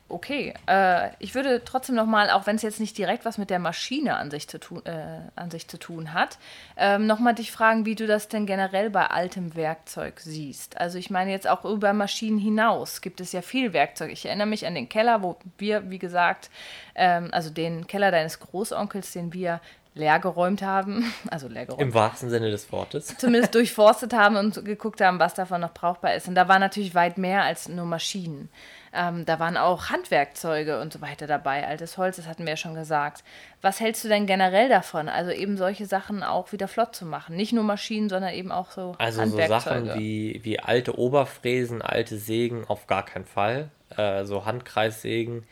Okay, 0.08 0.54
äh, 0.68 1.10
ich 1.18 1.34
würde 1.34 1.62
trotzdem 1.64 1.96
nochmal, 1.96 2.30
auch 2.30 2.46
wenn 2.46 2.54
es 2.54 2.62
jetzt 2.62 2.78
nicht 2.78 2.96
direkt 2.96 3.25
was 3.25 3.38
mit 3.38 3.50
der 3.50 3.58
Maschine 3.58 4.16
an 4.16 4.30
sich 4.30 4.46
zu 4.46 4.60
tun, 4.60 4.86
äh, 4.86 5.18
an 5.34 5.50
sich 5.50 5.66
zu 5.66 5.80
tun 5.80 6.14
hat, 6.14 6.38
ähm, 6.76 7.08
nochmal 7.08 7.34
dich 7.34 7.50
fragen, 7.50 7.86
wie 7.86 7.96
du 7.96 8.06
das 8.06 8.28
denn 8.28 8.46
generell 8.46 8.88
bei 8.90 9.06
altem 9.08 9.56
Werkzeug 9.56 10.20
siehst. 10.20 10.80
Also 10.80 10.98
ich 10.98 11.10
meine 11.10 11.32
jetzt 11.32 11.48
auch 11.48 11.64
über 11.64 11.92
Maschinen 11.92 12.38
hinaus 12.38 13.00
gibt 13.00 13.20
es 13.20 13.32
ja 13.32 13.42
viel 13.42 13.72
Werkzeug. 13.72 14.12
Ich 14.12 14.26
erinnere 14.26 14.46
mich 14.46 14.64
an 14.64 14.76
den 14.76 14.88
Keller, 14.88 15.22
wo 15.22 15.38
wir, 15.58 15.90
wie 15.90 15.98
gesagt, 15.98 16.50
ähm, 16.94 17.30
also 17.32 17.50
den 17.50 17.88
Keller 17.88 18.12
deines 18.12 18.38
Großonkels, 18.38 19.10
den 19.10 19.32
wir 19.32 19.60
leergeräumt 19.96 20.62
haben. 20.62 21.12
Also 21.30 21.48
leergeräumt. 21.48 21.82
Im 21.82 21.94
wahrsten 21.94 22.30
Sinne 22.30 22.50
des 22.50 22.70
Wortes. 22.70 23.16
Zumindest 23.18 23.54
durchforstet 23.54 24.12
haben 24.12 24.36
und 24.36 24.64
geguckt 24.64 25.00
haben, 25.00 25.18
was 25.18 25.34
davon 25.34 25.60
noch 25.60 25.72
brauchbar 25.74 26.14
ist. 26.14 26.28
Und 26.28 26.34
da 26.34 26.46
war 26.46 26.58
natürlich 26.58 26.94
weit 26.94 27.18
mehr 27.18 27.42
als 27.42 27.68
nur 27.68 27.84
Maschinen. 27.84 28.48
Ähm, 28.94 29.24
da 29.26 29.38
waren 29.38 29.56
auch 29.56 29.90
Handwerkzeuge 29.90 30.80
und 30.80 30.92
so 30.92 31.00
weiter 31.00 31.26
dabei, 31.26 31.66
altes 31.66 31.98
Holz, 31.98 32.16
das 32.16 32.26
hatten 32.26 32.44
wir 32.44 32.50
ja 32.50 32.56
schon 32.56 32.74
gesagt. 32.74 33.24
Was 33.60 33.80
hältst 33.80 34.04
du 34.04 34.08
denn 34.08 34.26
generell 34.26 34.68
davon? 34.68 35.08
Also 35.08 35.32
eben 35.32 35.56
solche 35.56 35.86
Sachen 35.86 36.22
auch 36.22 36.52
wieder 36.52 36.68
flott 36.68 36.94
zu 36.94 37.04
machen. 37.04 37.36
Nicht 37.36 37.52
nur 37.52 37.64
Maschinen, 37.64 38.08
sondern 38.08 38.32
eben 38.32 38.52
auch 38.52 38.70
so 38.70 38.94
Also 38.98 39.24
so 39.26 39.36
Sachen 39.36 39.94
wie, 39.94 40.40
wie 40.44 40.60
alte 40.60 40.98
Oberfräsen, 40.98 41.82
alte 41.82 42.16
Sägen 42.16 42.64
auf 42.68 42.86
gar 42.86 43.04
keinen 43.04 43.26
Fall. 43.26 43.70
Äh, 43.96 44.24
so 44.24 44.46
Handkreissägen 44.46 45.44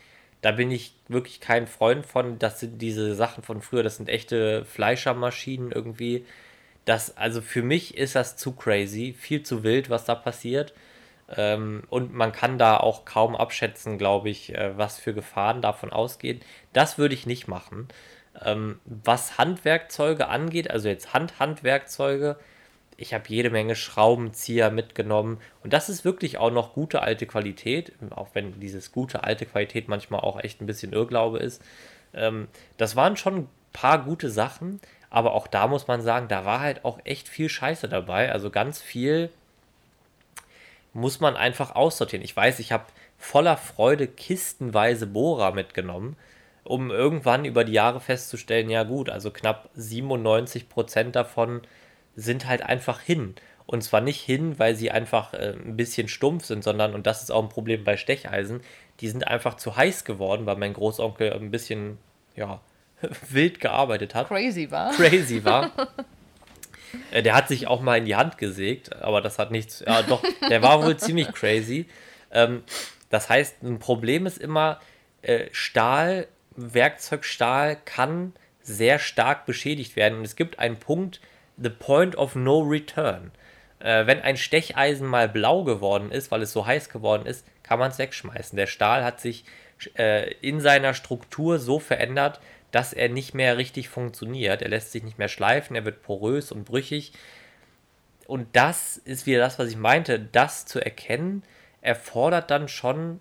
da 0.45 0.53
bin 0.53 0.71
ich 0.71 0.93
wirklich 1.09 1.41
kein 1.41 1.67
Freund 1.67 2.05
von. 2.05 2.39
Das 2.39 2.61
sind 2.61 2.83
diese 2.83 3.15
Sachen 3.15 3.43
von 3.43 3.63
früher, 3.63 3.83
das 3.83 3.97
sind 3.97 4.11
echte 4.11 4.67
Fleischermaschinen 4.67 5.73
irgendwie. 5.73 6.27
Das, 6.85 7.17
also 7.17 7.41
für 7.41 7.63
mich 7.63 7.97
ist 7.97 8.15
das 8.15 8.37
zu 8.37 8.53
crazy, 8.53 9.15
viel 9.19 9.43
zu 9.43 9.63
wild, 9.63 9.89
was 9.89 10.05
da 10.05 10.15
passiert. 10.15 10.75
Ähm, 11.35 11.85
und 11.89 12.13
man 12.13 12.33
kann 12.33 12.59
da 12.59 12.77
auch 12.77 13.07
kaum 13.07 13.35
abschätzen, 13.35 13.97
glaube 13.97 14.29
ich, 14.29 14.55
äh, 14.55 14.77
was 14.77 14.99
für 14.99 15.15
Gefahren 15.15 15.63
davon 15.63 15.91
ausgehen. 15.91 16.41
Das 16.75 16.99
würde 16.99 17.15
ich 17.15 17.25
nicht 17.25 17.49
machen. 17.49 17.89
Ähm, 18.45 18.81
was 18.85 19.39
Handwerkzeuge 19.39 20.29
angeht, 20.29 20.71
also 20.71 20.89
jetzt 20.89 21.15
Handhandwerkzeuge, 21.15 22.37
ich 22.97 23.15
habe 23.15 23.25
jede 23.29 23.51
Menge 23.51 23.77
Schraubenzieher 23.77 24.71
mitgenommen 24.71 25.39
und 25.63 25.73
das 25.73 25.89
ist 25.89 26.05
wirklich 26.05 26.39
auch 26.39 26.51
noch 26.51 26.75
gute 26.75 27.03
alte 27.03 27.27
Qualität, 27.27 27.93
auch 28.11 28.29
wenn 28.35 28.61
dieses 28.61 28.93
gute 28.93 29.25
alte 29.25 29.47
Qualität 29.47 29.89
manchmal 29.89 30.21
auch 30.21 30.41
echt 30.41 30.61
ein 30.61 30.67
bisschen 30.67 30.93
Irrglaube 30.93 31.39
ist. 31.39 31.63
Ähm, 32.15 32.49
das 32.77 32.97
waren 32.97 33.17
schon 33.17 33.37
ein 33.37 33.49
paar 33.73 34.05
gute 34.05 34.31
Sachen, 34.31 34.81
aber 35.11 35.35
auch 35.35 35.47
da 35.47 35.67
muss 35.67 35.87
man 35.87 36.03
sagen, 36.03 36.29
da 36.29 36.45
war 36.45 36.61
halt 36.61 36.85
auch 36.85 36.99
echt 37.05 37.29
viel 37.29 37.49
Scheiße 37.49 37.89
dabei. 37.89 38.33
Also 38.33 38.51
ganz 38.51 38.81
viel 38.81 39.31
muss 40.93 41.21
man 41.21 41.37
einfach 41.37 41.75
aussortieren. 41.75 42.25
Ich 42.25 42.37
weiß, 42.37 42.61
ich 42.61 42.73
habe 42.73 42.85
voller 43.19 43.57
Freude 43.57 44.07
kistenweise 44.07 45.07
Bohrer 45.07 45.53
mitgenommen, 45.53 46.17
um 46.63 46.91
irgendwann 46.91 47.45
über 47.45 47.65
die 47.65 47.73
Jahre 47.73 48.01
festzustellen, 48.01 48.71
ja 48.71 48.85
gut, 48.85 49.11
also 49.11 49.31
knapp 49.31 49.69
97 49.75 50.69
Prozent 50.69 51.17
davon 51.17 51.63
sind 52.17 52.47
halt 52.47 52.63
einfach 52.63 53.01
hin. 53.01 53.35
Und 53.67 53.83
zwar 53.83 54.01
nicht 54.01 54.21
hin, 54.21 54.59
weil 54.59 54.75
sie 54.75 54.91
einfach 54.91 55.33
äh, 55.33 55.55
ein 55.55 55.77
bisschen 55.77 56.09
stumpf 56.09 56.45
sind, 56.45 56.63
sondern, 56.63 56.95
und 56.95 57.07
das 57.07 57.23
ist 57.23 57.31
auch 57.31 57.43
ein 57.43 57.49
Problem 57.49 57.83
bei 57.83 57.97
Stecheisen, 57.97 58.61
die 59.01 59.09
sind 59.09 59.27
einfach 59.27 59.55
zu 59.57 59.77
heiß 59.77 60.05
geworden, 60.05 60.47
weil 60.47 60.57
mein 60.57 60.75
Großonkel 60.75 61.33
ein 61.33 61.51
bisschen, 61.51 61.99
ja, 62.37 62.61
wild 63.31 63.61
gearbeitet 63.61 64.15
hat. 64.15 64.29
Crazy 64.29 64.71
war. 64.71 64.93
Crazy 64.93 65.45
war. 65.45 65.73
äh, 67.11 67.23
der 67.23 67.35
hat 67.35 67.49
sich 67.49 67.67
auch 67.67 67.81
mal 67.81 67.97
in 67.97 68.05
die 68.05 68.17
Hand 68.17 68.37
gesägt, 68.37 68.95
aber 69.01 69.23
das 69.23 69.39
hat 69.39 69.51
nichts, 69.51 69.83
ja 69.87 70.03
doch, 70.03 70.23
der 70.49 70.63
war 70.63 70.83
wohl 70.85 70.97
ziemlich 70.99 71.33
crazy. 71.33 71.87
Ähm, 72.31 72.63
das 73.09 73.31
heißt, 73.31 73.63
ein 73.63 73.79
Problem 73.79 74.27
ist 74.27 74.39
immer, 74.39 74.81
äh, 75.23 75.47
Stahl, 75.53 76.27
Werkzeugstahl 76.57 77.79
kann 77.85 78.35
sehr 78.61 78.99
stark 78.99 79.47
beschädigt 79.47 79.97
werden. 79.97 80.19
Und 80.19 80.25
es 80.25 80.37
gibt 80.37 80.59
einen 80.59 80.77
Punkt, 80.77 81.21
the 81.57 81.71
point 81.71 82.17
of 82.17 82.35
no 82.35 82.61
return. 82.61 83.31
Äh, 83.79 84.07
wenn 84.07 84.21
ein 84.21 84.37
Stecheisen 84.37 85.07
mal 85.07 85.29
blau 85.29 85.65
geworden 85.65 86.11
ist, 86.11 86.31
weil 86.31 86.43
es 86.43 86.53
so 86.53 86.67
heiß 86.67 86.89
geworden 86.89 87.27
ist, 87.27 87.47
kann 87.63 87.79
man 87.79 87.91
es 87.91 87.99
wegschmeißen. 87.99 88.57
Der 88.57 88.67
Stahl 88.67 89.05
hat 89.05 89.21
sich 89.21 89.45
äh, 89.97 90.33
in 90.41 90.61
seiner 90.61 90.95
Struktur 90.95 91.59
so 91.59 91.79
verändert, 91.79 92.41
dass 92.71 92.93
er 92.93 93.09
nicht 93.09 93.35
mehr 93.35 93.57
richtig 93.57 93.89
funktioniert. 93.89 94.63
Er 94.63 94.69
lässt 94.69 94.93
sich 94.93 95.03
nicht 95.03 95.19
mehr 95.19 95.29
schleifen, 95.29 95.77
er 95.77 95.85
wird 95.85 96.03
porös 96.03 96.51
und 96.51 96.65
brüchig. 96.65 97.13
Und 98.27 98.49
das 98.57 98.97
ist 98.97 99.27
wieder 99.27 99.41
das, 99.41 99.59
was 99.59 99.69
ich 99.69 99.77
meinte. 99.77 100.19
Das 100.19 100.67
zu 100.67 100.81
erkennen, 100.81 101.43
erfordert 101.83 102.51
dann 102.51 102.69
schon 102.69 103.21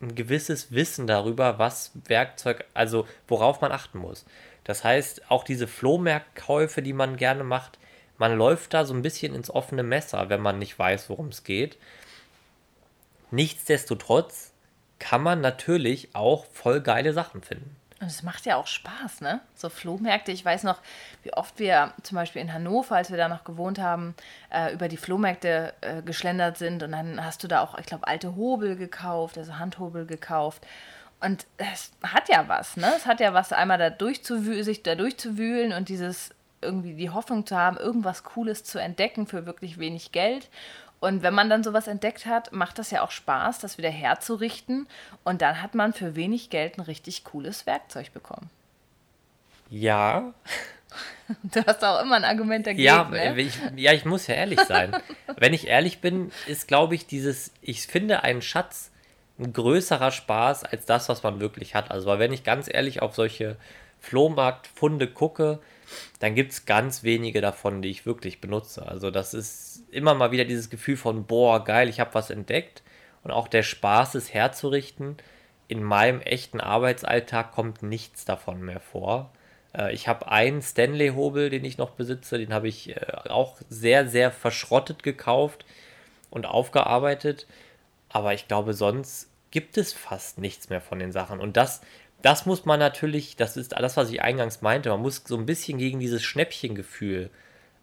ein 0.00 0.14
gewisses 0.14 0.72
Wissen 0.72 1.06
darüber, 1.06 1.58
was 1.58 1.92
Werkzeug, 2.06 2.64
also 2.72 3.06
worauf 3.26 3.60
man 3.60 3.72
achten 3.72 3.98
muss. 3.98 4.24
Das 4.68 4.84
heißt, 4.84 5.30
auch 5.30 5.44
diese 5.44 5.66
Flohmarktkäufe, 5.66 6.82
die 6.82 6.92
man 6.92 7.16
gerne 7.16 7.42
macht, 7.42 7.78
man 8.18 8.36
läuft 8.36 8.74
da 8.74 8.84
so 8.84 8.92
ein 8.92 9.00
bisschen 9.00 9.34
ins 9.34 9.48
offene 9.48 9.82
Messer, 9.82 10.28
wenn 10.28 10.42
man 10.42 10.58
nicht 10.58 10.78
weiß, 10.78 11.08
worum 11.08 11.28
es 11.28 11.42
geht. 11.42 11.78
Nichtsdestotrotz 13.30 14.52
kann 14.98 15.22
man 15.22 15.40
natürlich 15.40 16.14
auch 16.14 16.44
voll 16.52 16.82
geile 16.82 17.14
Sachen 17.14 17.40
finden. 17.40 17.76
Und 17.98 18.08
es 18.08 18.22
macht 18.22 18.44
ja 18.44 18.56
auch 18.56 18.66
Spaß, 18.66 19.22
ne? 19.22 19.40
So 19.54 19.70
Flohmärkte. 19.70 20.32
Ich 20.32 20.44
weiß 20.44 20.64
noch, 20.64 20.82
wie 21.22 21.32
oft 21.32 21.58
wir 21.58 21.94
zum 22.02 22.16
Beispiel 22.16 22.42
in 22.42 22.52
Hannover, 22.52 22.96
als 22.96 23.10
wir 23.10 23.16
da 23.16 23.28
noch 23.28 23.44
gewohnt 23.44 23.78
haben, 23.78 24.14
äh, 24.50 24.74
über 24.74 24.88
die 24.88 24.98
Flohmärkte 24.98 25.72
äh, 25.80 26.02
geschlendert 26.02 26.58
sind. 26.58 26.82
Und 26.82 26.92
dann 26.92 27.24
hast 27.24 27.42
du 27.42 27.48
da 27.48 27.62
auch, 27.62 27.78
ich 27.78 27.86
glaube, 27.86 28.06
alte 28.06 28.36
Hobel 28.36 28.76
gekauft, 28.76 29.38
also 29.38 29.58
Handhobel 29.58 30.04
gekauft. 30.04 30.66
Und 31.20 31.46
es 31.56 31.90
hat 32.02 32.28
ja 32.28 32.46
was, 32.46 32.76
ne? 32.76 32.92
Es 32.96 33.06
hat 33.06 33.20
ja 33.20 33.34
was, 33.34 33.52
einmal 33.52 33.78
da 33.78 33.92
sich 34.62 34.82
da 34.82 34.94
durchzuwühlen 34.94 35.72
und 35.72 35.88
dieses 35.88 36.30
irgendwie 36.60 36.94
die 36.94 37.10
Hoffnung 37.10 37.46
zu 37.46 37.56
haben, 37.56 37.76
irgendwas 37.76 38.24
Cooles 38.24 38.64
zu 38.64 38.78
entdecken 38.78 39.26
für 39.26 39.46
wirklich 39.46 39.78
wenig 39.78 40.12
Geld. 40.12 40.48
Und 41.00 41.22
wenn 41.22 41.34
man 41.34 41.48
dann 41.48 41.62
sowas 41.62 41.86
entdeckt 41.86 42.26
hat, 42.26 42.52
macht 42.52 42.78
das 42.78 42.90
ja 42.90 43.02
auch 43.02 43.12
Spaß, 43.12 43.60
das 43.60 43.78
wieder 43.78 43.90
herzurichten. 43.90 44.88
Und 45.24 45.42
dann 45.42 45.62
hat 45.62 45.74
man 45.74 45.92
für 45.92 46.16
wenig 46.16 46.50
Geld 46.50 46.78
ein 46.78 46.82
richtig 46.82 47.24
cooles 47.24 47.66
Werkzeug 47.66 48.12
bekommen. 48.12 48.50
Ja. 49.70 50.32
Du 51.42 51.62
hast 51.66 51.84
auch 51.84 52.00
immer 52.00 52.16
ein 52.16 52.24
Argument 52.24 52.66
dagegen. 52.66 52.82
Ja, 52.82 53.04
ne? 53.04 53.38
ich, 53.38 53.60
ja 53.76 53.92
ich 53.92 54.06
muss 54.06 54.26
ja 54.26 54.34
ehrlich 54.34 54.60
sein. 54.60 54.96
wenn 55.36 55.52
ich 55.52 55.66
ehrlich 55.66 56.00
bin, 56.00 56.32
ist, 56.46 56.66
glaube 56.66 56.94
ich, 56.94 57.06
dieses, 57.06 57.52
ich 57.60 57.86
finde 57.86 58.22
einen 58.22 58.40
Schatz 58.40 58.90
ein 59.38 59.52
größerer 59.52 60.10
Spaß 60.10 60.64
als 60.64 60.86
das, 60.86 61.08
was 61.08 61.22
man 61.22 61.40
wirklich 61.40 61.74
hat. 61.74 61.90
Also, 61.90 62.06
weil 62.06 62.18
wenn 62.18 62.32
ich 62.32 62.44
ganz 62.44 62.68
ehrlich 62.72 63.02
auf 63.02 63.14
solche 63.14 63.56
Flohmarktfunde 64.00 65.08
gucke, 65.08 65.60
dann 66.18 66.34
gibt 66.34 66.52
es 66.52 66.66
ganz 66.66 67.02
wenige 67.02 67.40
davon, 67.40 67.82
die 67.82 67.90
ich 67.90 68.06
wirklich 68.06 68.40
benutze. 68.40 68.86
Also 68.86 69.10
das 69.10 69.34
ist 69.34 69.82
immer 69.90 70.14
mal 70.14 70.30
wieder 70.30 70.44
dieses 70.44 70.70
Gefühl 70.70 70.96
von, 70.96 71.24
boah, 71.24 71.64
geil, 71.64 71.88
ich 71.88 72.00
habe 72.00 72.14
was 72.14 72.30
entdeckt. 72.30 72.82
Und 73.24 73.30
auch 73.30 73.48
der 73.48 73.62
Spaß, 73.62 74.14
es 74.14 74.32
herzurichten. 74.32 75.16
In 75.66 75.82
meinem 75.82 76.20
echten 76.20 76.60
Arbeitsalltag 76.60 77.52
kommt 77.52 77.82
nichts 77.82 78.24
davon 78.24 78.62
mehr 78.62 78.80
vor. 78.80 79.32
Äh, 79.76 79.92
ich 79.92 80.08
habe 80.08 80.28
einen 80.28 80.62
Stanley-Hobel, 80.62 81.50
den 81.50 81.64
ich 81.64 81.78
noch 81.78 81.90
besitze. 81.90 82.38
Den 82.38 82.52
habe 82.52 82.68
ich 82.68 82.90
äh, 82.90 83.00
auch 83.28 83.56
sehr, 83.68 84.08
sehr 84.08 84.30
verschrottet 84.30 85.02
gekauft 85.02 85.64
und 86.30 86.46
aufgearbeitet. 86.46 87.46
Aber 88.08 88.34
ich 88.34 88.48
glaube, 88.48 88.74
sonst 88.74 89.30
gibt 89.50 89.78
es 89.78 89.92
fast 89.92 90.38
nichts 90.38 90.68
mehr 90.68 90.80
von 90.80 90.98
den 90.98 91.12
Sachen. 91.12 91.40
Und 91.40 91.56
das 91.56 91.80
das 92.22 92.46
muss 92.46 92.64
man 92.64 92.80
natürlich, 92.80 93.36
das 93.36 93.56
ist 93.56 93.76
alles, 93.76 93.96
was 93.96 94.10
ich 94.10 94.22
eingangs 94.22 94.60
meinte, 94.60 94.90
man 94.90 95.02
muss 95.02 95.22
so 95.24 95.36
ein 95.36 95.46
bisschen 95.46 95.78
gegen 95.78 96.00
dieses 96.00 96.22
Schnäppchengefühl 96.22 97.30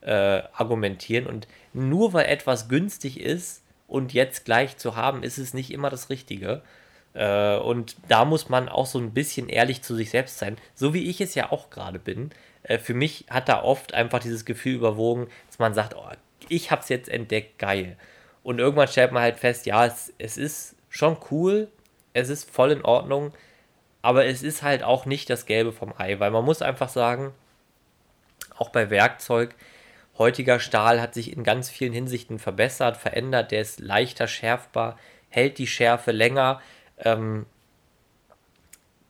äh, 0.02 0.44
argumentieren. 0.54 1.26
Und 1.26 1.48
nur 1.74 2.14
weil 2.14 2.26
etwas 2.26 2.68
günstig 2.68 3.20
ist 3.20 3.64
und 3.88 4.14
jetzt 4.14 4.46
gleich 4.46 4.78
zu 4.78 4.96
haben, 4.96 5.24
ist 5.24 5.38
es 5.38 5.54
nicht 5.54 5.72
immer 5.72 5.90
das 5.90 6.10
Richtige. 6.10 6.62
Äh, 7.14 7.58
und 7.58 7.96
da 8.10 8.26
muss 8.26 8.50
man 8.50 8.68
auch 8.68 8.86
so 8.86 9.00
ein 9.00 9.14
bisschen 9.14 9.48
ehrlich 9.48 9.82
zu 9.84 9.96
sich 9.96 10.10
selbst 10.10 10.38
sein, 10.38 10.58
so 10.74 10.94
wie 10.94 11.10
ich 11.10 11.22
es 11.22 11.36
ja 11.36 11.52
auch 11.52 11.70
gerade 11.70 12.00
bin. 12.00 12.32
Äh, 12.64 12.78
für 12.78 12.94
mich 12.94 13.26
hat 13.30 13.48
da 13.48 13.64
oft 13.64 13.94
einfach 13.94 14.20
dieses 14.20 14.44
Gefühl 14.44 14.76
überwogen, 14.76 15.28
dass 15.48 15.60
man 15.60 15.74
sagt, 15.74 15.96
oh, 15.96 16.10
ich 16.50 16.72
habe 16.72 16.82
es 16.82 16.90
jetzt 16.90 17.08
entdeckt, 17.08 17.58
geil. 17.58 17.98
Und 18.46 18.60
irgendwann 18.60 18.88
stellt 18.88 19.12
man 19.12 19.24
halt 19.24 19.38
fest, 19.38 19.66
ja, 19.66 19.88
es, 19.88 20.14
es 20.20 20.38
ist 20.38 20.76
schon 20.88 21.18
cool, 21.32 21.68
es 22.14 22.30
ist 22.30 22.48
voll 22.48 22.72
in 22.72 22.86
Ordnung, 22.86 23.34
aber 24.04 24.28
es 24.28 24.44
ist 24.44 24.62
halt 24.62 24.84
auch 24.84 25.08
nicht 25.08 25.32
das 25.32 25.48
Gelbe 25.48 25.74
vom 25.74 25.96
Ei, 25.98 26.20
weil 26.20 26.30
man 26.30 26.46
muss 26.46 26.62
einfach 26.62 26.90
sagen, 26.90 27.34
auch 28.56 28.70
bei 28.70 28.92
Werkzeug, 28.92 29.56
heutiger 30.20 30.60
Stahl 30.60 31.02
hat 31.02 31.16
sich 31.16 31.36
in 31.36 31.44
ganz 31.44 31.72
vielen 31.72 31.92
Hinsichten 31.92 32.38
verbessert, 32.38 32.98
verändert, 32.98 33.50
der 33.50 33.62
ist 33.62 33.80
leichter 33.80 34.28
schärfbar, 34.28 35.00
hält 35.30 35.58
die 35.58 35.66
Schärfe 35.66 36.12
länger. 36.12 36.62
Ähm, 37.00 37.48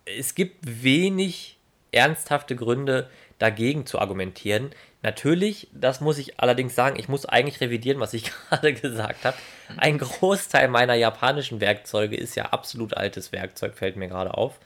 es 0.06 0.34
gibt 0.34 0.60
wenig 0.64 1.55
ernsthafte 1.96 2.56
Gründe 2.56 3.10
dagegen 3.40 3.86
zu 3.86 4.00
argumentieren. 4.00 4.72
Natürlich, 5.02 5.68
das 5.74 6.02
muss 6.02 6.18
ich 6.18 6.40
allerdings 6.40 6.76
sagen, 6.76 6.98
ich 6.98 7.10
muss 7.10 7.26
eigentlich 7.26 7.62
revidieren, 7.62 8.00
was 8.00 8.14
ich 8.14 8.32
gerade 8.50 8.74
gesagt 8.74 9.26
habe. 9.26 9.38
Ein 9.78 9.98
Großteil 9.98 10.68
meiner 10.68 10.96
japanischen 10.96 11.62
Werkzeuge 11.62 12.16
ist 12.16 12.36
ja 12.36 12.46
absolut 12.46 12.96
altes 12.96 13.32
Werkzeug, 13.32 13.76
fällt 13.76 13.98
mir 13.98 14.08
gerade 14.08 14.34
auf. 14.34 14.60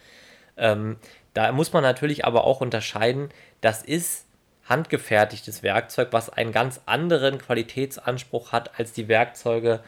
Ähm, 0.57 0.97
da 1.33 1.51
muss 1.51 1.73
man 1.73 1.83
natürlich 1.83 2.25
aber 2.25 2.43
auch 2.43 2.61
unterscheiden, 2.61 3.29
das 3.61 3.83
ist 3.83 4.25
handgefertigtes 4.69 5.63
Werkzeug, 5.63 6.09
was 6.11 6.29
einen 6.29 6.51
ganz 6.51 6.81
anderen 6.85 7.39
Qualitätsanspruch 7.39 8.51
hat 8.51 8.79
als 8.79 8.93
die 8.93 9.07
Werkzeuge, 9.07 9.81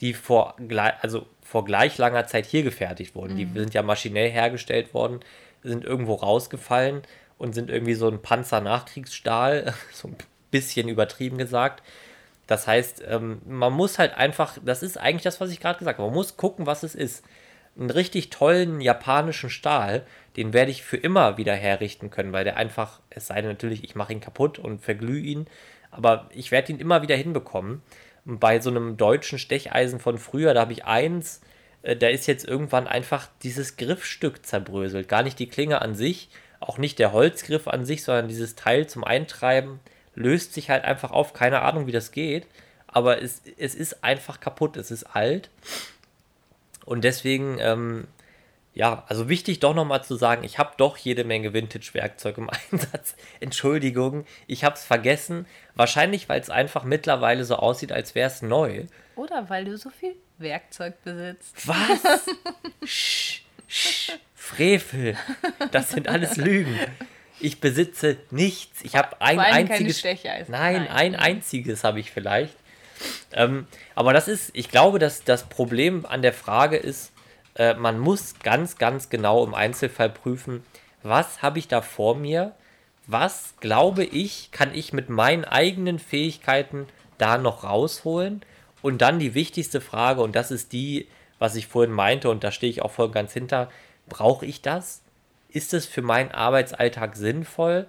die 0.00 0.14
vor, 0.14 0.56
also 1.02 1.26
vor 1.42 1.64
gleich 1.64 1.98
langer 1.98 2.26
Zeit 2.26 2.46
hier 2.46 2.62
gefertigt 2.62 3.14
wurden. 3.14 3.34
Mhm. 3.34 3.36
Die 3.36 3.60
sind 3.60 3.74
ja 3.74 3.82
maschinell 3.82 4.30
hergestellt 4.30 4.94
worden, 4.94 5.20
sind 5.64 5.84
irgendwo 5.84 6.14
rausgefallen 6.14 7.02
und 7.38 7.54
sind 7.54 7.70
irgendwie 7.70 7.94
so 7.94 8.08
ein 8.08 8.22
Panzer-Nachkriegsstahl, 8.22 9.74
so 9.92 10.08
ein 10.08 10.16
bisschen 10.50 10.88
übertrieben 10.88 11.38
gesagt. 11.38 11.82
Das 12.46 12.66
heißt, 12.66 13.02
ähm, 13.08 13.40
man 13.46 13.72
muss 13.72 13.98
halt 13.98 14.14
einfach, 14.14 14.58
das 14.64 14.82
ist 14.82 14.98
eigentlich 14.98 15.22
das, 15.22 15.40
was 15.40 15.50
ich 15.50 15.60
gerade 15.60 15.78
gesagt 15.78 15.98
habe, 15.98 16.08
man 16.08 16.14
muss 16.14 16.36
gucken, 16.36 16.66
was 16.66 16.82
es 16.82 16.94
ist 16.94 17.24
einen 17.78 17.90
richtig 17.90 18.30
tollen 18.30 18.80
japanischen 18.80 19.50
Stahl, 19.50 20.06
den 20.36 20.52
werde 20.52 20.70
ich 20.70 20.82
für 20.84 20.96
immer 20.96 21.36
wieder 21.38 21.54
herrichten 21.54 22.10
können, 22.10 22.32
weil 22.32 22.44
der 22.44 22.56
einfach, 22.56 23.00
es 23.10 23.26
sei 23.26 23.40
denn 23.40 23.50
natürlich, 23.50 23.84
ich 23.84 23.94
mache 23.94 24.12
ihn 24.12 24.20
kaputt 24.20 24.58
und 24.58 24.80
verglühe 24.80 25.20
ihn, 25.20 25.46
aber 25.90 26.28
ich 26.32 26.50
werde 26.50 26.72
ihn 26.72 26.78
immer 26.78 27.02
wieder 27.02 27.16
hinbekommen. 27.16 27.82
Bei 28.24 28.60
so 28.60 28.70
einem 28.70 28.96
deutschen 28.96 29.38
Stecheisen 29.38 30.00
von 30.00 30.18
früher, 30.18 30.54
da 30.54 30.62
habe 30.62 30.72
ich 30.72 30.84
eins, 30.84 31.40
da 31.84 32.08
ist 32.08 32.26
jetzt 32.26 32.46
irgendwann 32.46 32.86
einfach 32.86 33.28
dieses 33.42 33.76
Griffstück 33.76 34.44
zerbröselt. 34.46 35.08
Gar 35.08 35.22
nicht 35.22 35.38
die 35.38 35.48
Klinge 35.48 35.82
an 35.82 35.94
sich, 35.94 36.30
auch 36.60 36.78
nicht 36.78 36.98
der 36.98 37.12
Holzgriff 37.12 37.68
an 37.68 37.84
sich, 37.84 38.02
sondern 38.02 38.28
dieses 38.28 38.54
Teil 38.56 38.86
zum 38.86 39.04
Eintreiben 39.04 39.80
löst 40.14 40.54
sich 40.54 40.70
halt 40.70 40.84
einfach 40.84 41.10
auf. 41.10 41.34
Keine 41.34 41.60
Ahnung, 41.60 41.86
wie 41.86 41.92
das 41.92 42.10
geht, 42.10 42.46
aber 42.86 43.20
es, 43.20 43.42
es 43.58 43.74
ist 43.74 44.02
einfach 44.02 44.40
kaputt, 44.40 44.76
es 44.76 44.90
ist 44.90 45.04
alt. 45.04 45.50
Und 46.86 47.04
deswegen, 47.04 47.58
ähm, 47.60 48.06
ja, 48.72 49.04
also 49.08 49.28
wichtig 49.28 49.60
doch 49.60 49.74
nochmal 49.74 50.02
zu 50.04 50.16
sagen, 50.16 50.42
ich 50.42 50.58
habe 50.58 50.74
doch 50.78 50.96
jede 50.96 51.24
Menge 51.24 51.52
Vintage-Werkzeug 51.52 52.38
im 52.38 52.50
Einsatz. 52.72 53.14
Entschuldigung, 53.40 54.24
ich 54.46 54.64
habe 54.64 54.76
es 54.76 54.84
vergessen. 54.84 55.46
Wahrscheinlich, 55.74 56.30
weil 56.30 56.40
es 56.40 56.48
einfach 56.48 56.84
mittlerweile 56.84 57.44
so 57.44 57.56
aussieht, 57.56 57.92
als 57.92 58.14
wäre 58.14 58.28
es 58.28 58.40
neu. 58.40 58.84
Oder 59.16 59.50
weil 59.50 59.66
du 59.66 59.76
so 59.76 59.90
viel 59.90 60.14
Werkzeug 60.38 61.02
besitzt. 61.02 61.66
Was? 61.66 62.26
sch, 62.84 63.42
sch, 63.68 64.12
Frevel. 64.34 65.16
Das 65.70 65.90
sind 65.90 66.08
alles 66.08 66.36
Lügen. 66.36 66.78
Ich 67.40 67.60
besitze 67.60 68.16
nichts. 68.30 68.82
Ich 68.82 68.96
habe 68.96 69.20
ein 69.20 69.38
einziges. 69.38 70.02
Nein, 70.04 70.46
Nein, 70.48 70.88
ein 70.88 71.16
einziges 71.16 71.84
habe 71.84 72.00
ich 72.00 72.10
vielleicht. 72.10 72.54
Ähm, 73.32 73.66
aber 73.94 74.12
das 74.12 74.28
ist, 74.28 74.50
ich 74.54 74.70
glaube, 74.70 74.98
dass 74.98 75.24
das 75.24 75.44
Problem 75.44 76.06
an 76.06 76.22
der 76.22 76.32
Frage 76.32 76.76
ist, 76.76 77.12
äh, 77.56 77.74
man 77.74 77.98
muss 77.98 78.34
ganz, 78.42 78.78
ganz 78.78 79.08
genau 79.08 79.44
im 79.44 79.54
Einzelfall 79.54 80.10
prüfen, 80.10 80.64
was 81.02 81.42
habe 81.42 81.58
ich 81.58 81.68
da 81.68 81.82
vor 81.82 82.16
mir, 82.16 82.54
was 83.06 83.54
glaube 83.60 84.04
ich, 84.04 84.50
kann 84.52 84.74
ich 84.74 84.92
mit 84.92 85.08
meinen 85.08 85.44
eigenen 85.44 85.98
Fähigkeiten 85.98 86.86
da 87.18 87.38
noch 87.38 87.64
rausholen 87.64 88.42
und 88.84 88.98
dann 88.98 89.18
die 89.18 89.32
wichtigste 89.32 89.80
Frage, 89.80 90.20
und 90.20 90.36
das 90.36 90.50
ist 90.50 90.74
die, 90.74 91.08
was 91.38 91.56
ich 91.56 91.68
vorhin 91.68 91.90
meinte, 91.90 92.28
und 92.28 92.44
da 92.44 92.52
stehe 92.52 92.68
ich 92.68 92.82
auch 92.82 92.90
voll 92.90 93.10
ganz 93.10 93.32
hinter, 93.32 93.70
brauche 94.10 94.44
ich 94.44 94.60
das? 94.60 95.00
Ist 95.48 95.72
es 95.72 95.86
für 95.86 96.02
meinen 96.02 96.32
Arbeitsalltag 96.32 97.16
sinnvoll? 97.16 97.86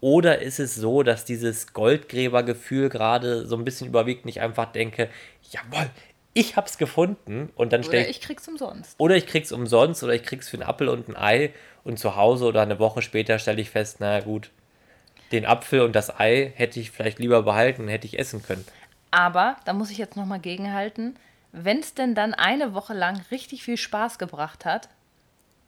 Oder 0.00 0.42
ist 0.42 0.58
es 0.58 0.74
so, 0.74 1.04
dass 1.04 1.24
dieses 1.24 1.72
Goldgräbergefühl 1.72 2.88
gerade 2.88 3.46
so 3.46 3.54
ein 3.54 3.64
bisschen 3.64 3.86
überwiegt 3.86 4.24
und 4.24 4.30
ich 4.30 4.40
einfach 4.40 4.72
denke, 4.72 5.10
jawohl, 5.48 5.88
ich 6.34 6.56
hab's 6.56 6.76
gefunden 6.76 7.50
und 7.54 7.72
dann 7.72 7.84
stelle 7.84 8.02
ich. 8.02 8.08
Oder 8.08 8.10
ich 8.10 8.20
krieg's 8.20 8.48
umsonst. 8.48 8.94
Oder 8.98 9.14
ich 9.14 9.26
krieg's 9.28 9.52
umsonst 9.52 10.02
oder 10.02 10.14
ich 10.14 10.24
krieg's 10.24 10.48
für 10.48 10.56
einen 10.56 10.68
Apfel 10.68 10.88
und 10.88 11.08
ein 11.08 11.16
Ei 11.16 11.52
und 11.84 12.00
zu 12.00 12.16
Hause 12.16 12.46
oder 12.46 12.62
eine 12.62 12.80
Woche 12.80 13.00
später 13.00 13.38
stelle 13.38 13.60
ich 13.60 13.70
fest, 13.70 13.98
na 14.00 14.18
gut, 14.18 14.50
den 15.30 15.46
Apfel 15.46 15.82
und 15.82 15.94
das 15.94 16.18
Ei 16.18 16.52
hätte 16.56 16.80
ich 16.80 16.90
vielleicht 16.90 17.20
lieber 17.20 17.42
behalten, 17.42 17.86
hätte 17.86 18.08
ich 18.08 18.18
essen 18.18 18.42
können. 18.42 18.64
Aber 19.12 19.56
da 19.66 19.74
muss 19.74 19.90
ich 19.90 19.98
jetzt 19.98 20.16
nochmal 20.16 20.40
gegenhalten. 20.40 21.16
Wenn 21.52 21.78
es 21.80 21.94
denn 21.94 22.14
dann 22.14 22.34
eine 22.34 22.74
Woche 22.74 22.94
lang 22.94 23.20
richtig 23.30 23.62
viel 23.62 23.76
Spaß 23.76 24.18
gebracht 24.18 24.64
hat, 24.64 24.88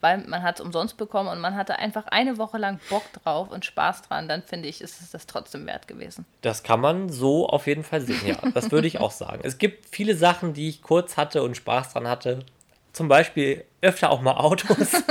weil 0.00 0.18
man 0.26 0.42
hat 0.42 0.58
es 0.58 0.64
umsonst 0.64 0.96
bekommen 0.96 1.28
und 1.28 1.40
man 1.40 1.54
hatte 1.54 1.78
einfach 1.78 2.06
eine 2.06 2.38
Woche 2.38 2.58
lang 2.58 2.80
Bock 2.88 3.04
drauf 3.12 3.50
und 3.50 3.64
Spaß 3.64 4.02
dran, 4.02 4.28
dann 4.28 4.42
finde 4.42 4.68
ich, 4.68 4.80
ist 4.80 5.00
es 5.00 5.10
das 5.10 5.26
trotzdem 5.26 5.66
wert 5.66 5.86
gewesen. 5.86 6.24
Das 6.40 6.62
kann 6.62 6.80
man 6.80 7.10
so 7.10 7.46
auf 7.48 7.66
jeden 7.66 7.84
Fall 7.84 8.00
sehen, 8.00 8.26
ja. 8.26 8.36
Das 8.54 8.70
würde 8.70 8.86
ich 8.86 8.98
auch 8.98 9.10
sagen. 9.10 9.40
Es 9.44 9.58
gibt 9.58 9.86
viele 9.86 10.16
Sachen, 10.16 10.54
die 10.54 10.68
ich 10.68 10.82
kurz 10.82 11.16
hatte 11.16 11.42
und 11.42 11.56
Spaß 11.56 11.92
dran 11.92 12.08
hatte. 12.08 12.40
Zum 12.92 13.08
Beispiel 13.08 13.64
öfter 13.82 14.10
auch 14.10 14.22
mal 14.22 14.36
Autos. 14.36 14.92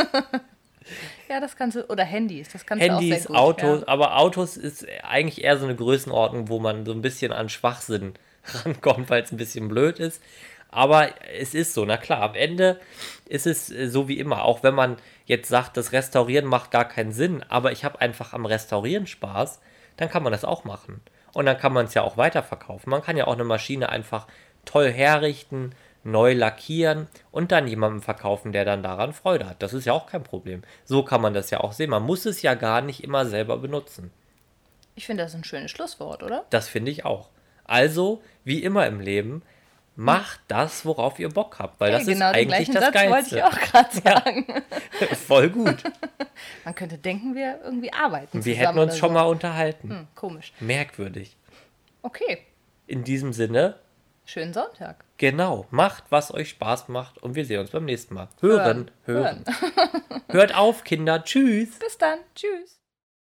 ja, 1.29 1.39
das 1.39 1.55
kannst 1.55 1.77
du, 1.77 1.89
oder 1.89 2.03
Handys, 2.03 2.49
das 2.51 2.65
kannst 2.65 2.83
Handys, 2.83 3.23
du 3.25 3.33
auch 3.33 3.47
sehr 3.47 3.55
gut, 3.55 3.63
Autos, 3.63 3.81
ja. 3.81 3.87
aber 3.87 4.17
Autos 4.17 4.57
ist 4.57 4.87
eigentlich 5.03 5.43
eher 5.43 5.57
so 5.57 5.65
eine 5.65 5.75
Größenordnung, 5.75 6.49
wo 6.49 6.59
man 6.59 6.85
so 6.85 6.91
ein 6.91 7.01
bisschen 7.01 7.31
an 7.31 7.49
Schwachsinn 7.49 8.13
rankommt, 8.63 9.09
weil 9.09 9.23
es 9.23 9.31
ein 9.31 9.37
bisschen 9.37 9.67
blöd 9.67 9.99
ist. 9.99 10.21
Aber 10.69 11.09
es 11.37 11.53
ist 11.53 11.75
so, 11.75 11.85
na 11.85 11.97
klar, 11.97 12.21
am 12.21 12.35
Ende 12.35 12.79
ist 13.27 13.45
es 13.45 13.71
äh, 13.71 13.87
so 13.87 14.07
wie 14.07 14.19
immer, 14.19 14.43
auch 14.43 14.63
wenn 14.63 14.73
man 14.73 14.97
jetzt 15.25 15.47
sagt, 15.47 15.77
das 15.77 15.91
Restaurieren 15.91 16.45
macht 16.45 16.71
gar 16.71 16.85
keinen 16.85 17.11
Sinn, 17.11 17.43
aber 17.47 17.71
ich 17.71 17.85
habe 17.85 18.01
einfach 18.01 18.33
am 18.33 18.45
Restaurieren 18.45 19.05
Spaß, 19.05 19.61
dann 19.97 20.09
kann 20.09 20.23
man 20.23 20.31
das 20.31 20.43
auch 20.43 20.63
machen. 20.63 21.01
Und 21.33 21.45
dann 21.45 21.57
kann 21.57 21.73
man 21.73 21.85
es 21.85 21.93
ja 21.93 22.01
auch 22.01 22.17
weiterverkaufen. 22.17 22.89
Man 22.89 23.01
kann 23.01 23.17
ja 23.17 23.27
auch 23.27 23.33
eine 23.33 23.43
Maschine 23.43 23.89
einfach 23.89 24.27
toll 24.65 24.91
herrichten, 24.91 25.75
neu 26.03 26.33
lackieren 26.33 27.07
und 27.31 27.51
dann 27.51 27.67
jemandem 27.67 28.01
verkaufen, 28.01 28.51
der 28.51 28.65
dann 28.65 28.83
daran 28.83 29.13
Freude 29.13 29.47
hat. 29.47 29.61
Das 29.61 29.73
ist 29.73 29.85
ja 29.85 29.93
auch 29.93 30.07
kein 30.07 30.23
Problem. 30.23 30.63
So 30.85 31.03
kann 31.03 31.21
man 31.21 31.33
das 31.33 31.49
ja 31.49 31.61
auch 31.61 31.71
sehen. 31.71 31.89
Man 31.89 32.03
muss 32.03 32.25
es 32.25 32.41
ja 32.41 32.55
gar 32.55 32.81
nicht 32.81 33.03
immer 33.03 33.25
selber 33.25 33.57
benutzen. 33.57 34.11
Ich 34.95 35.05
finde 35.05 35.23
das 35.23 35.33
ein 35.33 35.43
schönes 35.43 35.71
Schlusswort, 35.71 36.23
oder? 36.23 36.45
Das 36.49 36.67
finde 36.67 36.91
ich 36.91 37.05
auch. 37.05 37.29
Also, 37.65 38.21
wie 38.43 38.63
immer 38.63 38.85
im 38.87 38.99
Leben, 38.99 39.41
macht 39.95 40.41
das, 40.47 40.85
worauf 40.85 41.19
ihr 41.19 41.29
Bock 41.29 41.59
habt, 41.59 41.79
weil 41.79 41.91
hey, 41.91 41.99
das 41.99 42.07
genau 42.07 42.29
ist 42.31 42.35
eigentlich 42.35 42.71
das 42.71 42.83
Satz 42.85 42.93
Geilste. 42.93 43.11
wollte 43.11 43.35
ich 43.37 43.43
auch 43.43 43.59
gerade 43.59 43.95
sagen. 44.03 44.45
Ja, 44.99 45.15
voll 45.15 45.49
gut. 45.49 45.83
Man 46.65 46.75
könnte 46.75 46.97
denken, 46.97 47.35
wir 47.35 47.59
irgendwie 47.63 47.93
arbeiten 47.93 48.43
Wir 48.43 48.55
hätten 48.55 48.79
uns 48.79 48.97
schon 48.97 49.09
so. 49.09 49.13
mal 49.13 49.23
unterhalten. 49.23 49.89
Hm, 49.89 50.07
komisch. 50.15 50.51
Merkwürdig. 50.59 51.37
Okay. 52.01 52.39
In 52.87 53.03
diesem 53.03 53.33
Sinne, 53.33 53.79
Schönen 54.25 54.53
Sonntag. 54.53 55.03
Genau, 55.17 55.65
macht, 55.69 56.05
was 56.09 56.33
euch 56.33 56.49
Spaß 56.49 56.87
macht 56.87 57.17
und 57.21 57.35
wir 57.35 57.45
sehen 57.45 57.59
uns 57.59 57.71
beim 57.71 57.83
nächsten 57.83 58.13
Mal. 58.13 58.29
Hören, 58.39 58.89
hören. 59.03 59.43
hören. 59.45 60.23
Hört 60.29 60.55
auf, 60.55 60.85
Kinder. 60.85 61.23
Tschüss. 61.25 61.77
Bis 61.77 61.97
dann. 61.97 62.19
Tschüss. 62.33 62.79